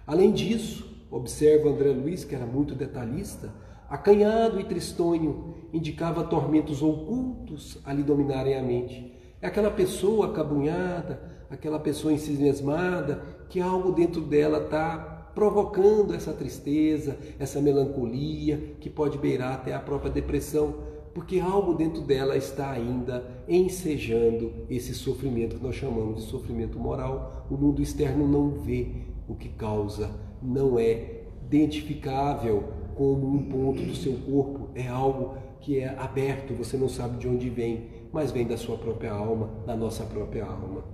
[0.07, 3.53] Além disso, observa André Luiz, que era muito detalhista,
[3.87, 9.13] acanhado e tristonho, indicava tormentos ocultos a lhe dominarem a mente.
[9.41, 14.97] É aquela pessoa acabunhada, aquela pessoa ensimismada, que algo dentro dela está
[15.35, 20.73] provocando essa tristeza, essa melancolia, que pode beirar até a própria depressão,
[21.13, 27.45] porque algo dentro dela está ainda ensejando esse sofrimento que nós chamamos de sofrimento moral.
[27.51, 28.87] O mundo externo não vê
[29.27, 30.09] o que causa,
[30.41, 32.63] não é identificável
[32.95, 37.27] como um ponto do seu corpo, é algo que é aberto, você não sabe de
[37.27, 40.85] onde vem, mas vem da sua própria alma, da nossa própria alma.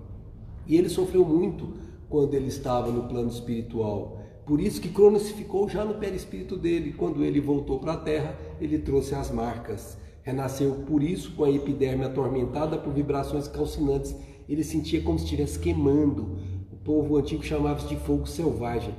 [0.66, 4.22] E ele sofreu muito quando ele estava no plano espiritual.
[4.46, 6.94] Por isso que Cronos ficou já no perispírito dele.
[6.94, 9.98] Quando ele voltou para a Terra, ele trouxe as marcas.
[10.24, 14.16] Renasceu por isso com a epiderme atormentada por vibrações calcinantes.
[14.48, 16.40] Ele sentia como se estivesse queimando.
[16.72, 18.96] O povo antigo chamava isso de fogo selvagem,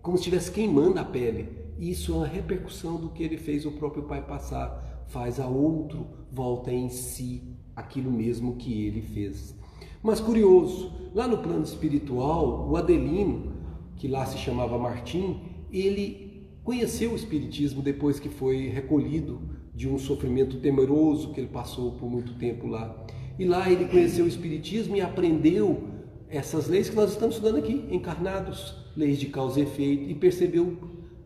[0.00, 1.48] como se estivesse queimando a pele.
[1.78, 5.04] Isso é uma repercussão do que ele fez o próprio pai passar.
[5.08, 7.42] Faz a outro, volta em si
[7.74, 9.56] aquilo mesmo que ele fez.
[10.02, 13.52] Mas curioso, lá no plano espiritual, o Adelino,
[13.94, 15.40] que lá se chamava Martim,
[15.70, 19.40] ele conheceu o Espiritismo depois que foi recolhido
[19.72, 23.04] de um sofrimento temeroso que ele passou por muito tempo lá.
[23.38, 25.84] E lá ele conheceu o Espiritismo e aprendeu
[26.28, 30.76] essas leis que nós estamos estudando aqui, encarnados, leis de causa e efeito, e percebeu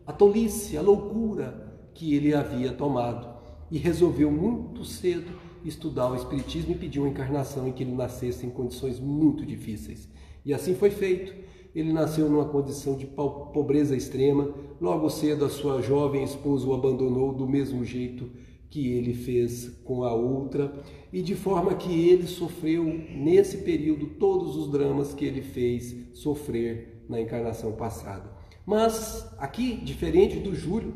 [0.05, 3.35] a tolice, a loucura que ele havia tomado.
[3.71, 8.45] E resolveu muito cedo estudar o Espiritismo e pedir uma encarnação em que ele nascesse
[8.45, 10.09] em condições muito difíceis.
[10.45, 11.33] E assim foi feito.
[11.75, 14.49] Ele nasceu numa condição de pobreza extrema.
[14.81, 18.29] Logo cedo, a sua jovem esposa o abandonou do mesmo jeito
[18.69, 20.73] que ele fez com a outra,
[21.11, 27.03] e de forma que ele sofreu nesse período todos os dramas que ele fez sofrer
[27.07, 28.29] na encarnação passada.
[28.65, 30.93] Mas aqui, diferente do Júlio,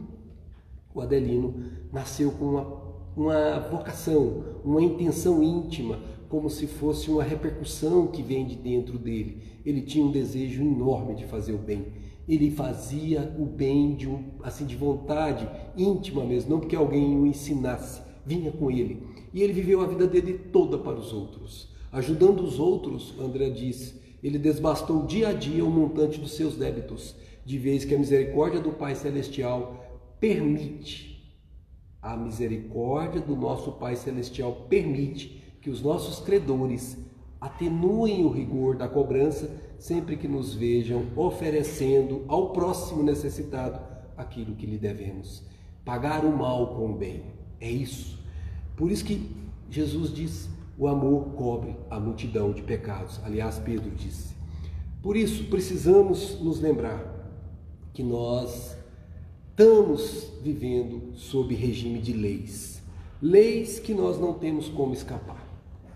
[0.94, 6.00] o Adelino nasceu com uma uma vocação, uma intenção íntima,
[6.30, 9.44] como se fosse uma repercussão que vem de dentro dele.
[9.66, 11.88] Ele tinha um desejo enorme de fazer o bem.
[12.28, 17.26] Ele fazia o bem de um, assim de vontade íntima mesmo, não porque alguém o
[17.26, 19.04] ensinasse, vinha com ele.
[19.34, 24.00] E ele viveu a vida dele toda para os outros, ajudando os outros, André disse.
[24.24, 28.62] Ele desbastou dia a dia o montante dos seus débitos, de vez que a misericórdia
[28.62, 29.84] do Pai celestial
[30.20, 31.11] permite
[32.02, 36.98] a misericórdia do nosso Pai Celestial permite que os nossos credores
[37.40, 43.80] atenuem o rigor da cobrança sempre que nos vejam oferecendo ao próximo necessitado
[44.18, 45.44] aquilo que lhe devemos.
[45.84, 47.24] Pagar o mal com o bem.
[47.60, 48.20] É isso.
[48.76, 49.36] Por isso que
[49.70, 53.20] Jesus diz: o amor cobre a multidão de pecados.
[53.24, 54.36] Aliás, Pedro disse.
[55.02, 57.04] Por isso, precisamos nos lembrar
[57.92, 58.78] que nós
[59.52, 62.82] estamos vivendo sob regime de leis.
[63.22, 65.46] Leis que nós não temos como escapar.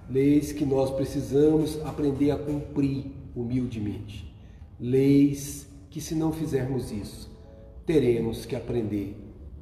[0.10, 4.32] Leis que nós precisamos aprender a cumprir humildemente.
[4.80, 7.32] Leis que, se não fizermos isso,
[7.86, 9.16] teremos que aprender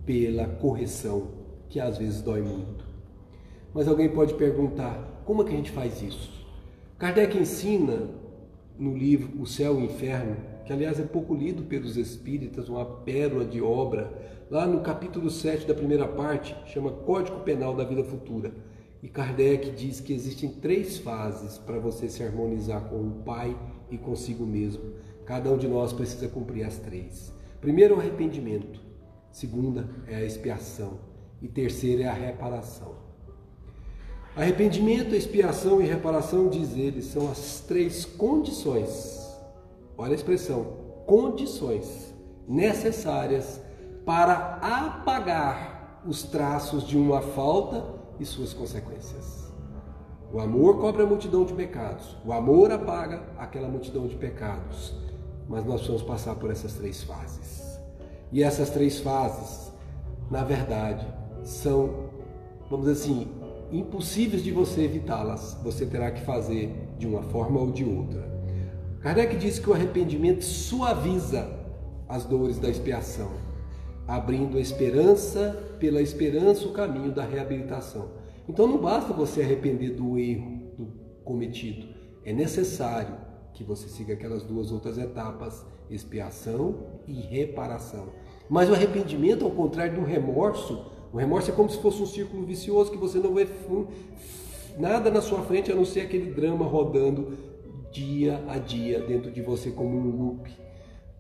[0.06, 1.28] pela correção,
[1.70, 2.84] que às vezes dói muito.
[3.74, 6.46] Mas alguém pode perguntar: como é que a gente faz isso?
[6.98, 8.10] Kardec ensina
[8.78, 12.86] no livro O Céu e o Inferno que aliás é pouco lido pelos espíritas, uma
[12.86, 14.12] pérola de obra,
[14.50, 18.54] lá no capítulo 7 da primeira parte, chama Código Penal da Vida Futura.
[19.02, 23.58] E Kardec diz que existem três fases para você se harmonizar com o Pai
[23.92, 24.94] e consigo mesmo.
[25.26, 27.34] Cada um de nós precisa cumprir as três.
[27.60, 28.80] Primeiro, o arrependimento.
[29.32, 31.00] Segunda é a expiação.
[31.42, 32.96] E terceira é a reparação.
[34.36, 39.23] Arrependimento, expiação e reparação, diz ele, são as três condições
[39.98, 40.66] olha a expressão,
[41.06, 42.14] condições
[42.48, 43.62] necessárias
[44.06, 47.86] para apagar os traços de uma falta
[48.20, 49.52] e suas consequências.
[50.32, 54.94] O amor cobre a multidão de pecados, o amor apaga aquela multidão de pecados.
[55.48, 57.80] Mas nós vamos passar por essas três fases.
[58.32, 59.72] E essas três fases,
[60.32, 61.06] na verdade,
[61.44, 62.10] são,
[62.70, 63.28] vamos dizer assim,
[63.72, 65.60] impossíveis de você evitá-las.
[65.64, 68.33] Você terá que fazer de uma forma ou de outra.
[69.04, 71.46] Kardec diz que o arrependimento suaviza
[72.08, 73.32] as dores da expiação,
[74.08, 78.12] abrindo a esperança, pela esperança, o caminho da reabilitação.
[78.48, 80.88] Então não basta você arrepender do erro do
[81.26, 81.86] cometido,
[82.24, 83.18] é necessário
[83.54, 88.08] que você siga aquelas duas outras etapas, expiação e reparação.
[88.50, 92.46] Mas o arrependimento, ao contrário do remorso, o remorso é como se fosse um círculo
[92.46, 93.46] vicioso que você não vê
[94.80, 97.53] nada na sua frente a não ser aquele drama rodando
[97.94, 100.52] dia a dia dentro de você como um loop.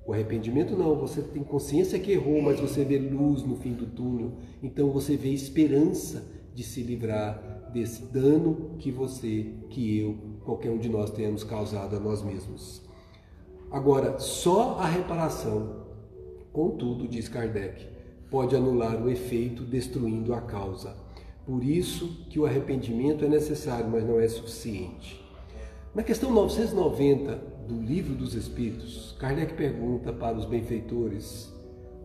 [0.05, 3.85] O arrependimento não, você tem consciência que errou, mas você vê luz no fim do
[3.85, 4.33] túnel.
[4.61, 10.77] Então você vê esperança de se livrar desse dano que você, que eu, qualquer um
[10.77, 12.81] de nós tenhamos causado a nós mesmos.
[13.71, 15.83] Agora, só a reparação
[16.53, 17.83] Contudo, diz Kardec,
[18.29, 20.95] pode anular o efeito destruindo a causa.
[21.47, 25.22] Por isso que o arrependimento é necessário, mas não é suficiente.
[25.95, 27.35] Na questão 990
[27.67, 31.53] do Livro dos Espíritos, Kardec pergunta para os benfeitores: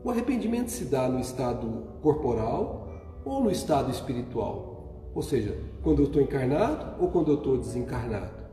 [0.04, 2.86] o arrependimento se dá no estado corporal
[3.24, 5.10] ou no estado espiritual?
[5.14, 8.46] Ou seja, quando eu estou encarnado ou quando eu estou desencarnado?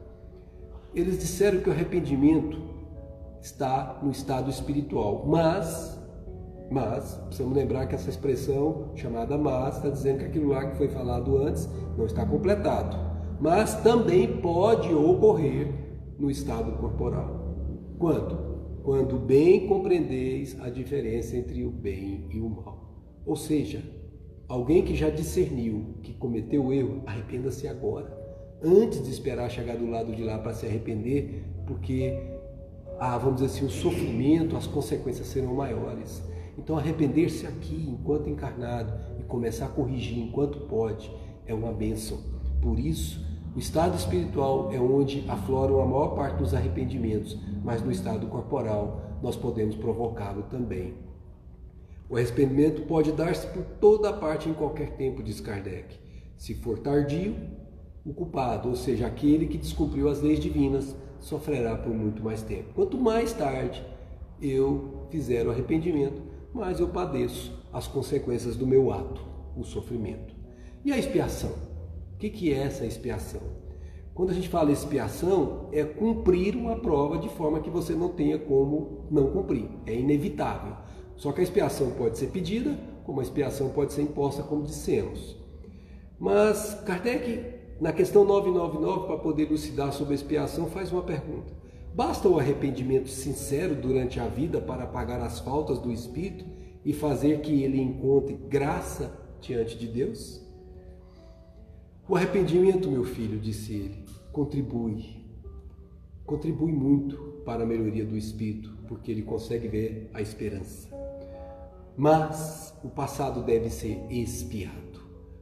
[0.93, 2.57] Eles disseram que o arrependimento
[3.41, 5.25] está no estado espiritual.
[5.27, 5.99] Mas,
[6.71, 10.87] mas, precisamos lembrar que essa expressão chamada mas está dizendo que aquilo lá que foi
[10.87, 11.67] falado antes
[11.97, 13.14] não está completado.
[13.39, 15.67] Mas também pode ocorrer
[16.17, 17.55] no estado corporal.
[17.97, 18.55] Quando?
[18.83, 22.85] Quando bem compreendeis a diferença entre o bem e o mal.
[23.25, 23.83] Ou seja,
[24.47, 28.15] alguém que já discerniu que cometeu o erro, arrependa-se agora.
[28.63, 32.17] Antes de esperar chegar do lado de lá para se arrepender, porque
[32.99, 36.23] a, vamos dizer assim, o sofrimento, as consequências serão maiores.
[36.57, 41.11] Então, arrepender-se aqui, enquanto encarnado, e começar a corrigir enquanto pode,
[41.45, 42.34] é uma bênção.
[42.65, 43.23] Por isso,
[43.55, 49.19] o estado espiritual é onde afloram a maior parte dos arrependimentos, mas no estado corporal
[49.21, 50.95] nós podemos provocá-lo também.
[52.09, 55.95] O arrependimento pode dar-se por toda a parte em qualquer tempo, diz Kardec.
[56.35, 57.35] Se for tardio,
[58.03, 62.73] o culpado, ou seja, aquele que descumpriu as leis divinas, sofrerá por muito mais tempo.
[62.73, 63.85] Quanto mais tarde
[64.41, 66.19] eu fizer o arrependimento,
[66.51, 69.21] mais eu padeço as consequências do meu ato,
[69.55, 70.33] o sofrimento.
[70.83, 71.64] E a expiação?
[72.15, 73.41] O que é essa expiação?
[74.13, 78.39] Quando a gente fala expiação, é cumprir uma prova de forma que você não tenha
[78.39, 79.69] como não cumprir.
[79.85, 80.73] É inevitável.
[81.15, 85.37] Só que a expiação pode ser pedida, como a expiação pode ser imposta, como dissemos.
[86.17, 91.53] Mas Kardec na questão 999, para poder elucidar sobre a expiação, faz uma pergunta:
[91.93, 96.45] Basta o arrependimento sincero durante a vida para pagar as faltas do espírito
[96.85, 99.11] e fazer que ele encontre graça
[99.41, 100.44] diante de Deus?
[102.07, 105.25] O arrependimento, meu filho, disse ele, contribui,
[106.23, 110.87] contribui muito para a melhoria do espírito, porque ele consegue ver a esperança.
[111.97, 115.01] Mas o passado deve ser expiado,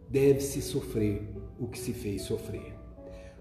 [0.10, 2.74] deve-se sofrer o que se fez sofrer.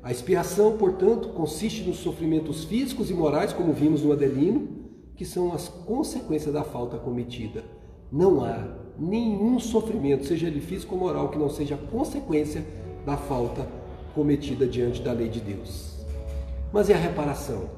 [0.02, 4.68] A expiação, portanto, consiste nos sofrimentos físicos e morais, como vimos no Adelino,
[5.14, 7.62] que são as consequências da falta cometida.
[8.10, 13.66] Não há nenhum sofrimento, seja ele físico ou moral, que não seja consequência da falta
[14.14, 16.04] cometida diante da lei de Deus.
[16.72, 17.70] Mas e a reparação?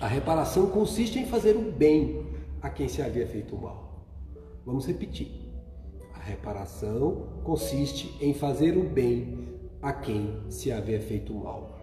[0.00, 2.26] A reparação consiste em fazer o bem
[2.60, 4.06] a quem se havia feito o mal.
[4.64, 5.30] Vamos repetir.
[6.14, 9.48] A reparação consiste em fazer o bem
[9.82, 11.78] a quem se havia feito mal.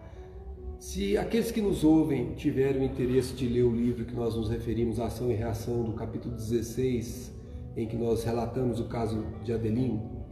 [0.80, 4.49] Se aqueles que nos ouvem tiverem o interesse de ler o livro que nós nos
[4.49, 7.32] referimos, Ação e Reação, do capítulo 16,
[7.78, 10.26] em que nós relatamos o caso de Adelino,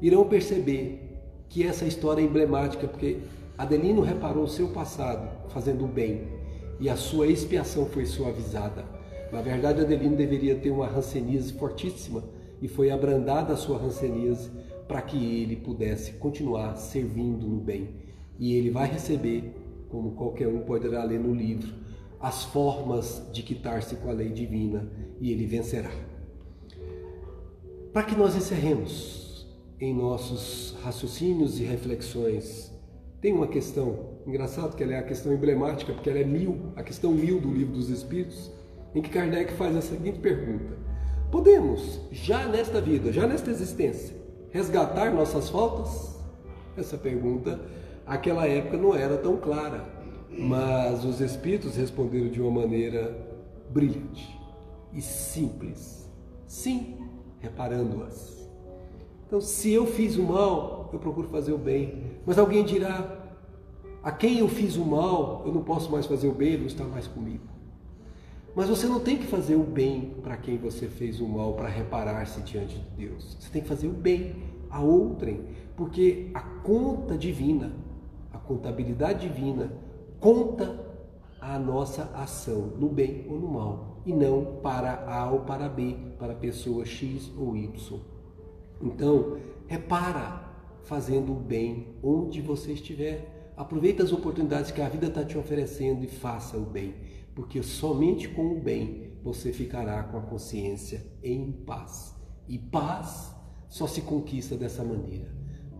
[0.00, 1.05] irão perceber
[1.48, 3.18] que essa história é emblemática, porque
[3.56, 6.28] Adelino reparou o seu passado fazendo o bem
[6.78, 8.84] e a sua expiação foi suavizada.
[9.32, 12.22] Na verdade, Adelino deveria ter uma rancenise fortíssima
[12.60, 14.50] e foi abrandada a sua rancenise
[14.86, 17.88] para que ele pudesse continuar servindo no bem.
[18.38, 19.54] E ele vai receber,
[19.88, 21.74] como qualquer um poderá ler no livro,
[22.20, 24.90] as formas de quitar-se com a lei divina
[25.20, 25.90] e ele vencerá.
[27.92, 29.25] Para que nós encerremos
[29.80, 32.72] em nossos raciocínios e reflexões,
[33.20, 36.82] tem uma questão, engraçado que ela é a questão emblemática, porque ela é mil, a
[36.82, 38.50] questão mil do livro dos Espíritos,
[38.94, 40.76] em que Kardec faz a seguinte pergunta:
[41.30, 44.16] Podemos, já nesta vida, já nesta existência,
[44.50, 46.16] resgatar nossas faltas?
[46.76, 47.60] Essa pergunta,
[48.06, 49.84] naquela época, não era tão clara,
[50.30, 53.16] mas os espíritos responderam de uma maneira
[53.70, 54.38] brilhante
[54.92, 56.08] e simples.
[56.46, 56.98] Sim,
[57.40, 58.35] reparando-as.
[59.26, 62.02] Então, se eu fiz o mal, eu procuro fazer o bem.
[62.24, 63.26] Mas alguém dirá:
[64.02, 66.66] a quem eu fiz o mal, eu não posso mais fazer o bem, ele não
[66.66, 67.44] está mais comigo.
[68.54, 71.68] Mas você não tem que fazer o bem para quem você fez o mal para
[71.68, 73.36] reparar-se diante de Deus.
[73.38, 74.34] Você tem que fazer o bem
[74.70, 75.44] a outrem,
[75.76, 77.72] porque a conta divina,
[78.32, 79.72] a contabilidade divina,
[80.20, 80.86] conta
[81.40, 85.96] a nossa ação no bem ou no mal, e não para A ou para B,
[86.18, 88.00] para pessoa X ou Y.
[88.80, 90.44] Então, repara
[90.84, 93.52] fazendo o bem onde você estiver.
[93.56, 96.94] Aproveita as oportunidades que a vida está te oferecendo e faça o bem
[97.36, 102.16] porque somente com o bem você ficará com a consciência em paz.
[102.48, 103.36] E paz
[103.68, 105.30] só se conquista dessa maneira.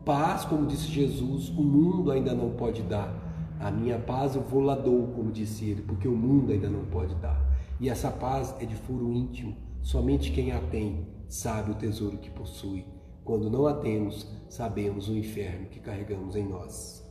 [0.05, 3.57] Paz, como disse Jesus, o mundo ainda não pode dar.
[3.59, 6.85] A minha paz eu vou lá dou, como disse ele, porque o mundo ainda não
[6.85, 7.43] pode dar.
[7.81, 9.57] E essa paz é de foro íntimo.
[9.81, 12.85] Somente quem a tem sabe o tesouro que possui.
[13.25, 17.05] Quando não a temos, sabemos o inferno que carregamos em nós.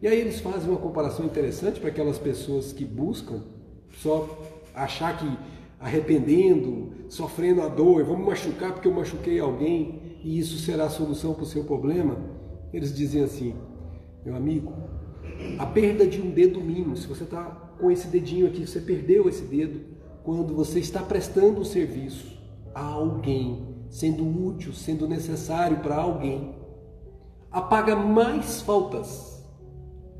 [0.00, 3.42] E aí eles fazem uma comparação interessante para aquelas pessoas que buscam
[3.90, 4.28] só
[4.74, 5.38] achar que
[5.78, 11.34] arrependendo, sofrendo a dor, vamos machucar porque eu machuquei alguém e isso será a solução
[11.34, 12.18] para o seu problema.
[12.72, 13.54] Eles dizem assim,
[14.24, 14.72] meu amigo,
[15.58, 17.44] a perda de um dedo mínimo, se você está
[17.78, 19.80] com esse dedinho aqui, você perdeu esse dedo,
[20.22, 22.33] quando você está prestando um serviço
[22.74, 26.54] a alguém, sendo útil, sendo necessário para alguém,
[27.50, 29.44] apaga mais faltas,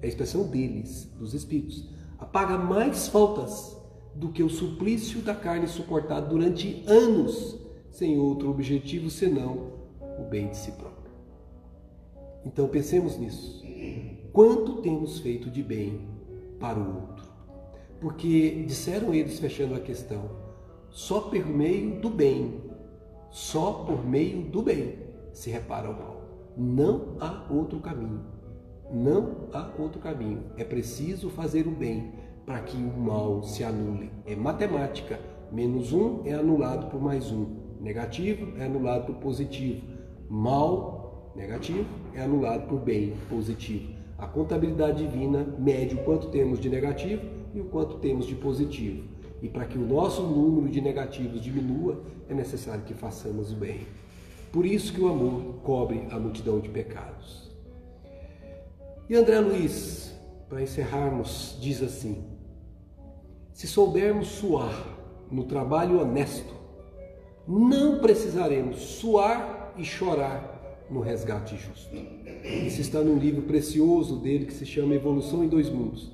[0.00, 1.88] é a expressão deles, dos espíritos,
[2.18, 3.76] apaga mais faltas
[4.14, 7.58] do que o suplício da carne suportado durante anos,
[7.90, 9.72] sem outro objetivo senão
[10.18, 11.12] o bem de si próprio.
[12.44, 13.64] Então pensemos nisso.
[14.32, 16.08] Quanto temos feito de bem
[16.60, 17.24] para o outro?
[18.00, 20.43] Porque disseram eles, fechando a questão,
[20.94, 22.60] só por meio do bem,
[23.28, 24.94] só por meio do bem
[25.32, 26.22] se repara o mal.
[26.56, 28.20] Não há outro caminho.
[28.92, 30.44] Não há outro caminho.
[30.56, 32.12] É preciso fazer o bem
[32.46, 34.08] para que o mal se anule.
[34.24, 35.18] É matemática.
[35.50, 37.56] Menos um é anulado por mais um.
[37.80, 39.84] Negativo é anulado por positivo.
[40.30, 43.94] Mal, negativo, é anulado por bem, positivo.
[44.16, 47.22] A contabilidade divina mede o quanto temos de negativo
[47.52, 49.13] e o quanto temos de positivo.
[49.44, 53.86] E para que o nosso número de negativos diminua, é necessário que façamos o bem.
[54.50, 57.52] Por isso que o amor cobre a multidão de pecados.
[59.06, 60.18] E André Luiz,
[60.48, 62.24] para encerrarmos, diz assim:
[63.52, 64.82] se soubermos suar
[65.30, 66.54] no trabalho honesto,
[67.46, 71.94] não precisaremos suar e chorar no resgate justo.
[72.66, 76.13] Isso está num livro precioso dele que se chama Evolução em Dois Mundos.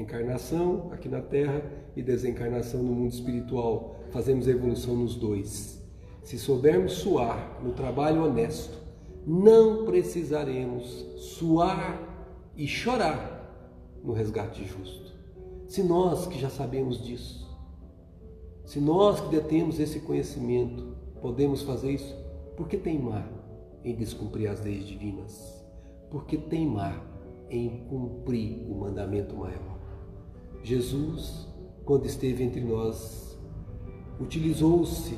[0.00, 1.62] Encarnação aqui na Terra
[1.94, 3.96] e desencarnação no mundo espiritual.
[4.10, 5.78] Fazemos evolução nos dois.
[6.22, 8.78] Se soubermos suar no trabalho honesto,
[9.26, 12.00] não precisaremos suar
[12.56, 15.12] e chorar no resgate justo.
[15.68, 17.46] Se nós que já sabemos disso,
[18.64, 22.16] se nós que detemos esse conhecimento, podemos fazer isso,
[22.56, 23.30] por que teimar
[23.84, 25.62] em descumprir as leis divinas?
[26.10, 27.04] Por que teimar
[27.50, 29.69] em cumprir o mandamento maior?
[30.62, 31.48] Jesus,
[31.84, 33.38] quando esteve entre nós,
[34.20, 35.16] utilizou-se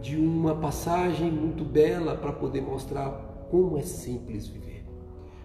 [0.00, 3.10] de uma passagem muito bela para poder mostrar
[3.50, 4.86] como é simples viver.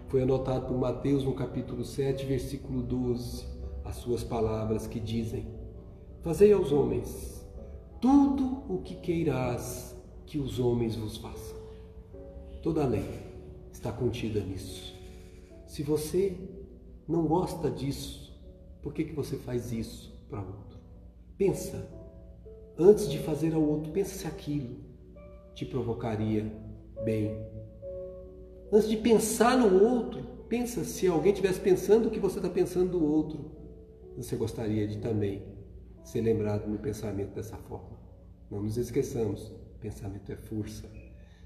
[0.08, 5.46] Foi anotado por Mateus no capítulo 7, versículo 12 as suas palavras que dizem:
[6.22, 7.46] Fazei aos homens
[8.00, 11.56] tudo o que queirás que os homens vos façam.
[12.62, 13.08] Toda a lei
[13.72, 14.94] está contida nisso.
[15.66, 16.36] Se você
[17.06, 18.25] não gosta disso,
[18.86, 20.78] por que, que você faz isso para outro?
[21.36, 21.90] Pensa,
[22.78, 24.76] antes de fazer ao outro, pensa se aquilo
[25.56, 26.44] te provocaria
[27.04, 27.36] bem.
[28.72, 32.92] Antes de pensar no outro, pensa se alguém estivesse pensando o que você está pensando
[32.92, 33.50] do outro
[34.16, 35.42] você gostaria de também
[36.04, 37.98] ser lembrado no pensamento dessa forma.
[38.48, 40.88] Não nos esqueçamos, pensamento é força.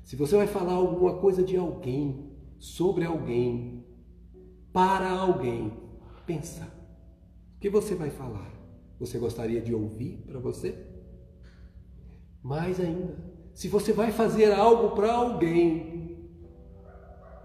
[0.04, 3.82] Se você vai falar alguma coisa de alguém, sobre alguém,
[4.74, 5.72] para alguém,
[6.26, 6.79] pensa.
[7.60, 8.50] O que você vai falar?
[8.98, 10.74] Você gostaria de ouvir para você?
[12.42, 13.14] Mais ainda,
[13.52, 16.26] se você vai fazer algo para alguém,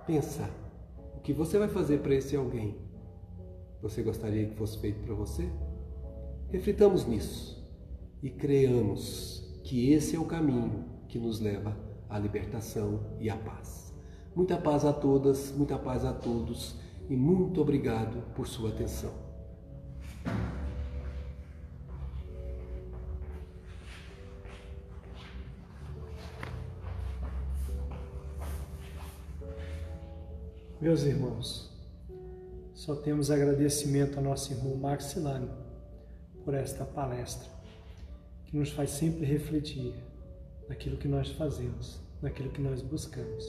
[0.07, 0.49] pensa.
[1.18, 2.78] O que você vai fazer para esse alguém?
[3.82, 5.49] você gostaria que fosse feito para você?
[6.47, 7.61] Reflitamos nisso
[8.24, 11.78] e creamos que esse é o caminho que nos leva
[12.09, 13.93] à libertação e à paz.
[14.34, 16.78] Muita paz a todas, muita paz a todos
[17.09, 19.24] e muito obrigado por sua atenção.
[30.86, 31.71] Meus irmãos,
[32.76, 35.49] só temos agradecimento ao nosso irmão Maxilano
[36.43, 37.49] por esta palestra,
[38.45, 39.95] que nos faz sempre refletir
[40.69, 43.43] naquilo que nós fazemos, naquilo que nós buscamos.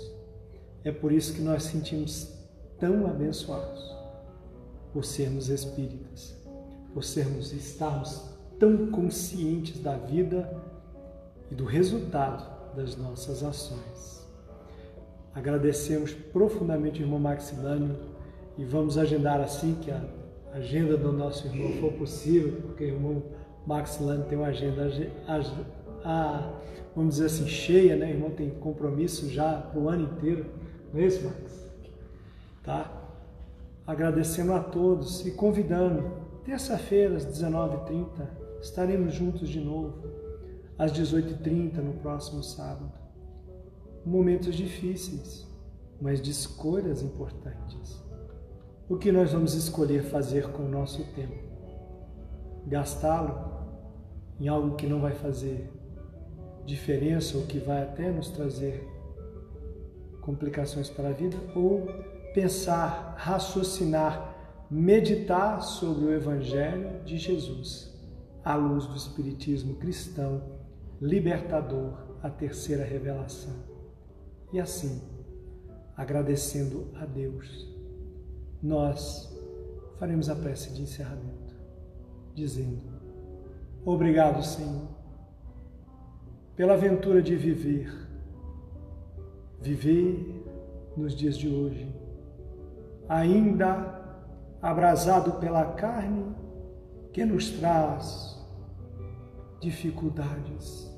[0.82, 2.32] É por isso que nós sentimos
[2.80, 3.84] tão abençoados
[4.94, 6.34] por sermos espíritas,
[6.96, 8.22] por sermos estarmos
[8.58, 10.50] tão conscientes da vida
[11.50, 14.26] e do resultado das nossas ações.
[15.34, 17.94] Agradecemos profundamente o irmão Maxilânio
[18.56, 20.02] e vamos agendar assim que a
[20.54, 23.22] agenda do nosso irmão for possível, porque o irmão
[23.66, 24.90] Max Lane tem uma agenda,
[25.28, 25.40] a,
[26.02, 26.52] a,
[26.94, 28.06] vamos dizer assim, cheia, né?
[28.06, 30.46] O irmão tem compromisso já o ano inteiro,
[30.94, 31.70] não é isso, Max?
[32.64, 32.90] Tá?
[33.86, 38.06] Agradecendo a todos e convidando, terça-feira às 19h30,
[38.62, 40.14] estaremos juntos de novo.
[40.78, 42.92] às 18h30 no próximo sábado.
[44.04, 45.46] Momentos difíceis,
[46.00, 48.00] mas de escolhas importantes.
[48.88, 51.42] O que nós vamos escolher fazer com o nosso tempo?
[52.66, 53.66] Gastá-lo
[54.38, 55.72] em algo que não vai fazer
[56.66, 58.86] diferença ou que vai até nos trazer
[60.20, 61.38] complicações para a vida?
[61.56, 61.86] Ou
[62.34, 64.35] pensar, raciocinar,
[64.70, 67.94] meditar sobre o Evangelho de Jesus,
[68.44, 70.42] à luz do Espiritismo cristão,
[71.00, 73.54] libertador, a terceira revelação.
[74.52, 75.02] E assim,
[75.96, 77.72] agradecendo a Deus,
[78.62, 79.32] nós
[79.98, 81.54] faremos a prece de encerramento,
[82.34, 82.82] dizendo:
[83.84, 84.88] Obrigado, Senhor,
[86.56, 87.92] pela aventura de viver,
[89.60, 90.44] viver
[90.96, 91.94] nos dias de hoje,
[93.08, 93.95] ainda
[94.60, 96.34] abrasado pela carne
[97.12, 98.36] que nos traz
[99.60, 100.90] dificuldades,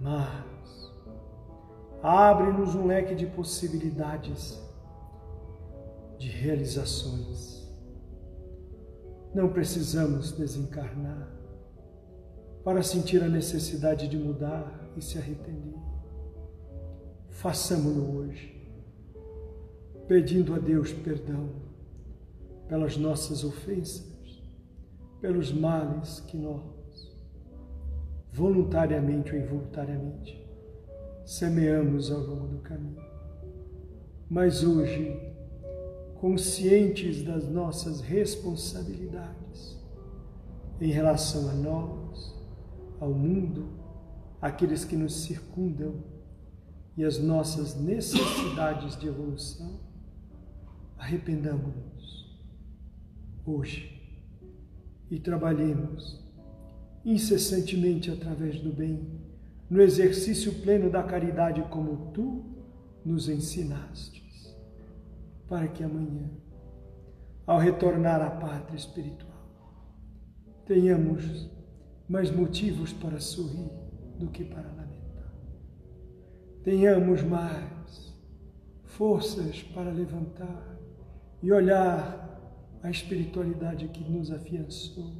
[0.00, 0.92] mas
[2.02, 4.58] abre-nos um leque de possibilidades,
[6.18, 7.68] de realizações.
[9.34, 11.28] Não precisamos desencarnar
[12.64, 15.78] para sentir a necessidade de mudar e se arrepender.
[17.30, 18.66] Façamo-no hoje,
[20.08, 21.67] pedindo a Deus perdão
[22.68, 24.06] pelas nossas ofensas,
[25.20, 27.16] pelos males que nós,
[28.32, 30.46] voluntariamente ou involuntariamente,
[31.24, 33.02] semeamos ao longo do caminho.
[34.30, 35.18] Mas hoje,
[36.20, 39.78] conscientes das nossas responsabilidades
[40.80, 42.36] em relação a nós,
[43.00, 43.70] ao mundo,
[44.40, 45.94] aqueles que nos circundam
[46.96, 49.80] e as nossas necessidades de evolução,
[50.98, 51.97] arrependamos-nos
[53.48, 53.98] hoje
[55.10, 56.22] e trabalhemos
[57.04, 59.08] incessantemente através do bem,
[59.70, 62.44] no exercício pleno da caridade como tu
[63.04, 64.54] nos ensinastes,
[65.48, 66.28] para que amanhã,
[67.46, 69.28] ao retornar à pátria espiritual,
[70.66, 71.50] tenhamos
[72.08, 73.70] mais motivos para sorrir
[74.18, 75.32] do que para lamentar.
[76.62, 78.14] Tenhamos mais
[78.84, 80.78] forças para levantar
[81.42, 82.27] e olhar
[82.82, 85.12] a espiritualidade que nos afiançou,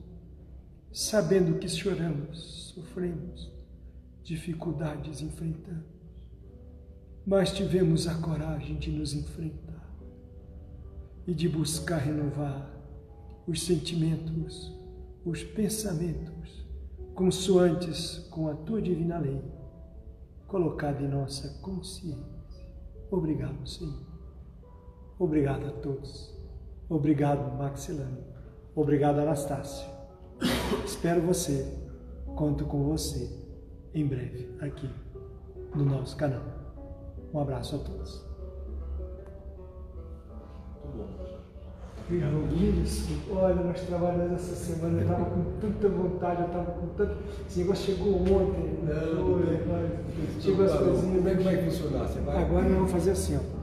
[0.92, 3.50] sabendo que choramos, sofremos,
[4.22, 5.86] dificuldades enfrentamos,
[7.26, 9.86] mas tivemos a coragem de nos enfrentar
[11.26, 12.70] e de buscar renovar
[13.46, 14.72] os sentimentos,
[15.24, 16.64] os pensamentos,
[17.14, 19.42] consoantes com a tua divina lei,
[20.46, 22.24] colocada em nossa consciência.
[23.10, 24.06] Obrigado, Senhor.
[25.18, 26.37] Obrigado a todos
[26.88, 28.18] Obrigado, Maxilano.
[28.74, 29.86] Obrigado, Anastácio.
[30.84, 31.66] Espero você.
[32.34, 33.28] Conto com você
[33.92, 34.88] em breve aqui
[35.74, 36.42] no nosso canal.
[37.32, 38.26] Um abraço a todos.
[42.84, 43.20] Isso.
[43.30, 47.16] Olha, nós trabalhamos essa semana, eu estava com tanta vontade, eu estava com tanto.
[47.46, 48.78] Esse negócio chegou ontem.
[48.82, 49.58] Não, Foi,
[50.34, 51.16] não chegou as coisinhas.
[51.16, 52.06] Como é que vai funcionar?
[52.06, 52.42] Você vai...
[52.42, 53.57] Agora nós vamos fazer assim, ó.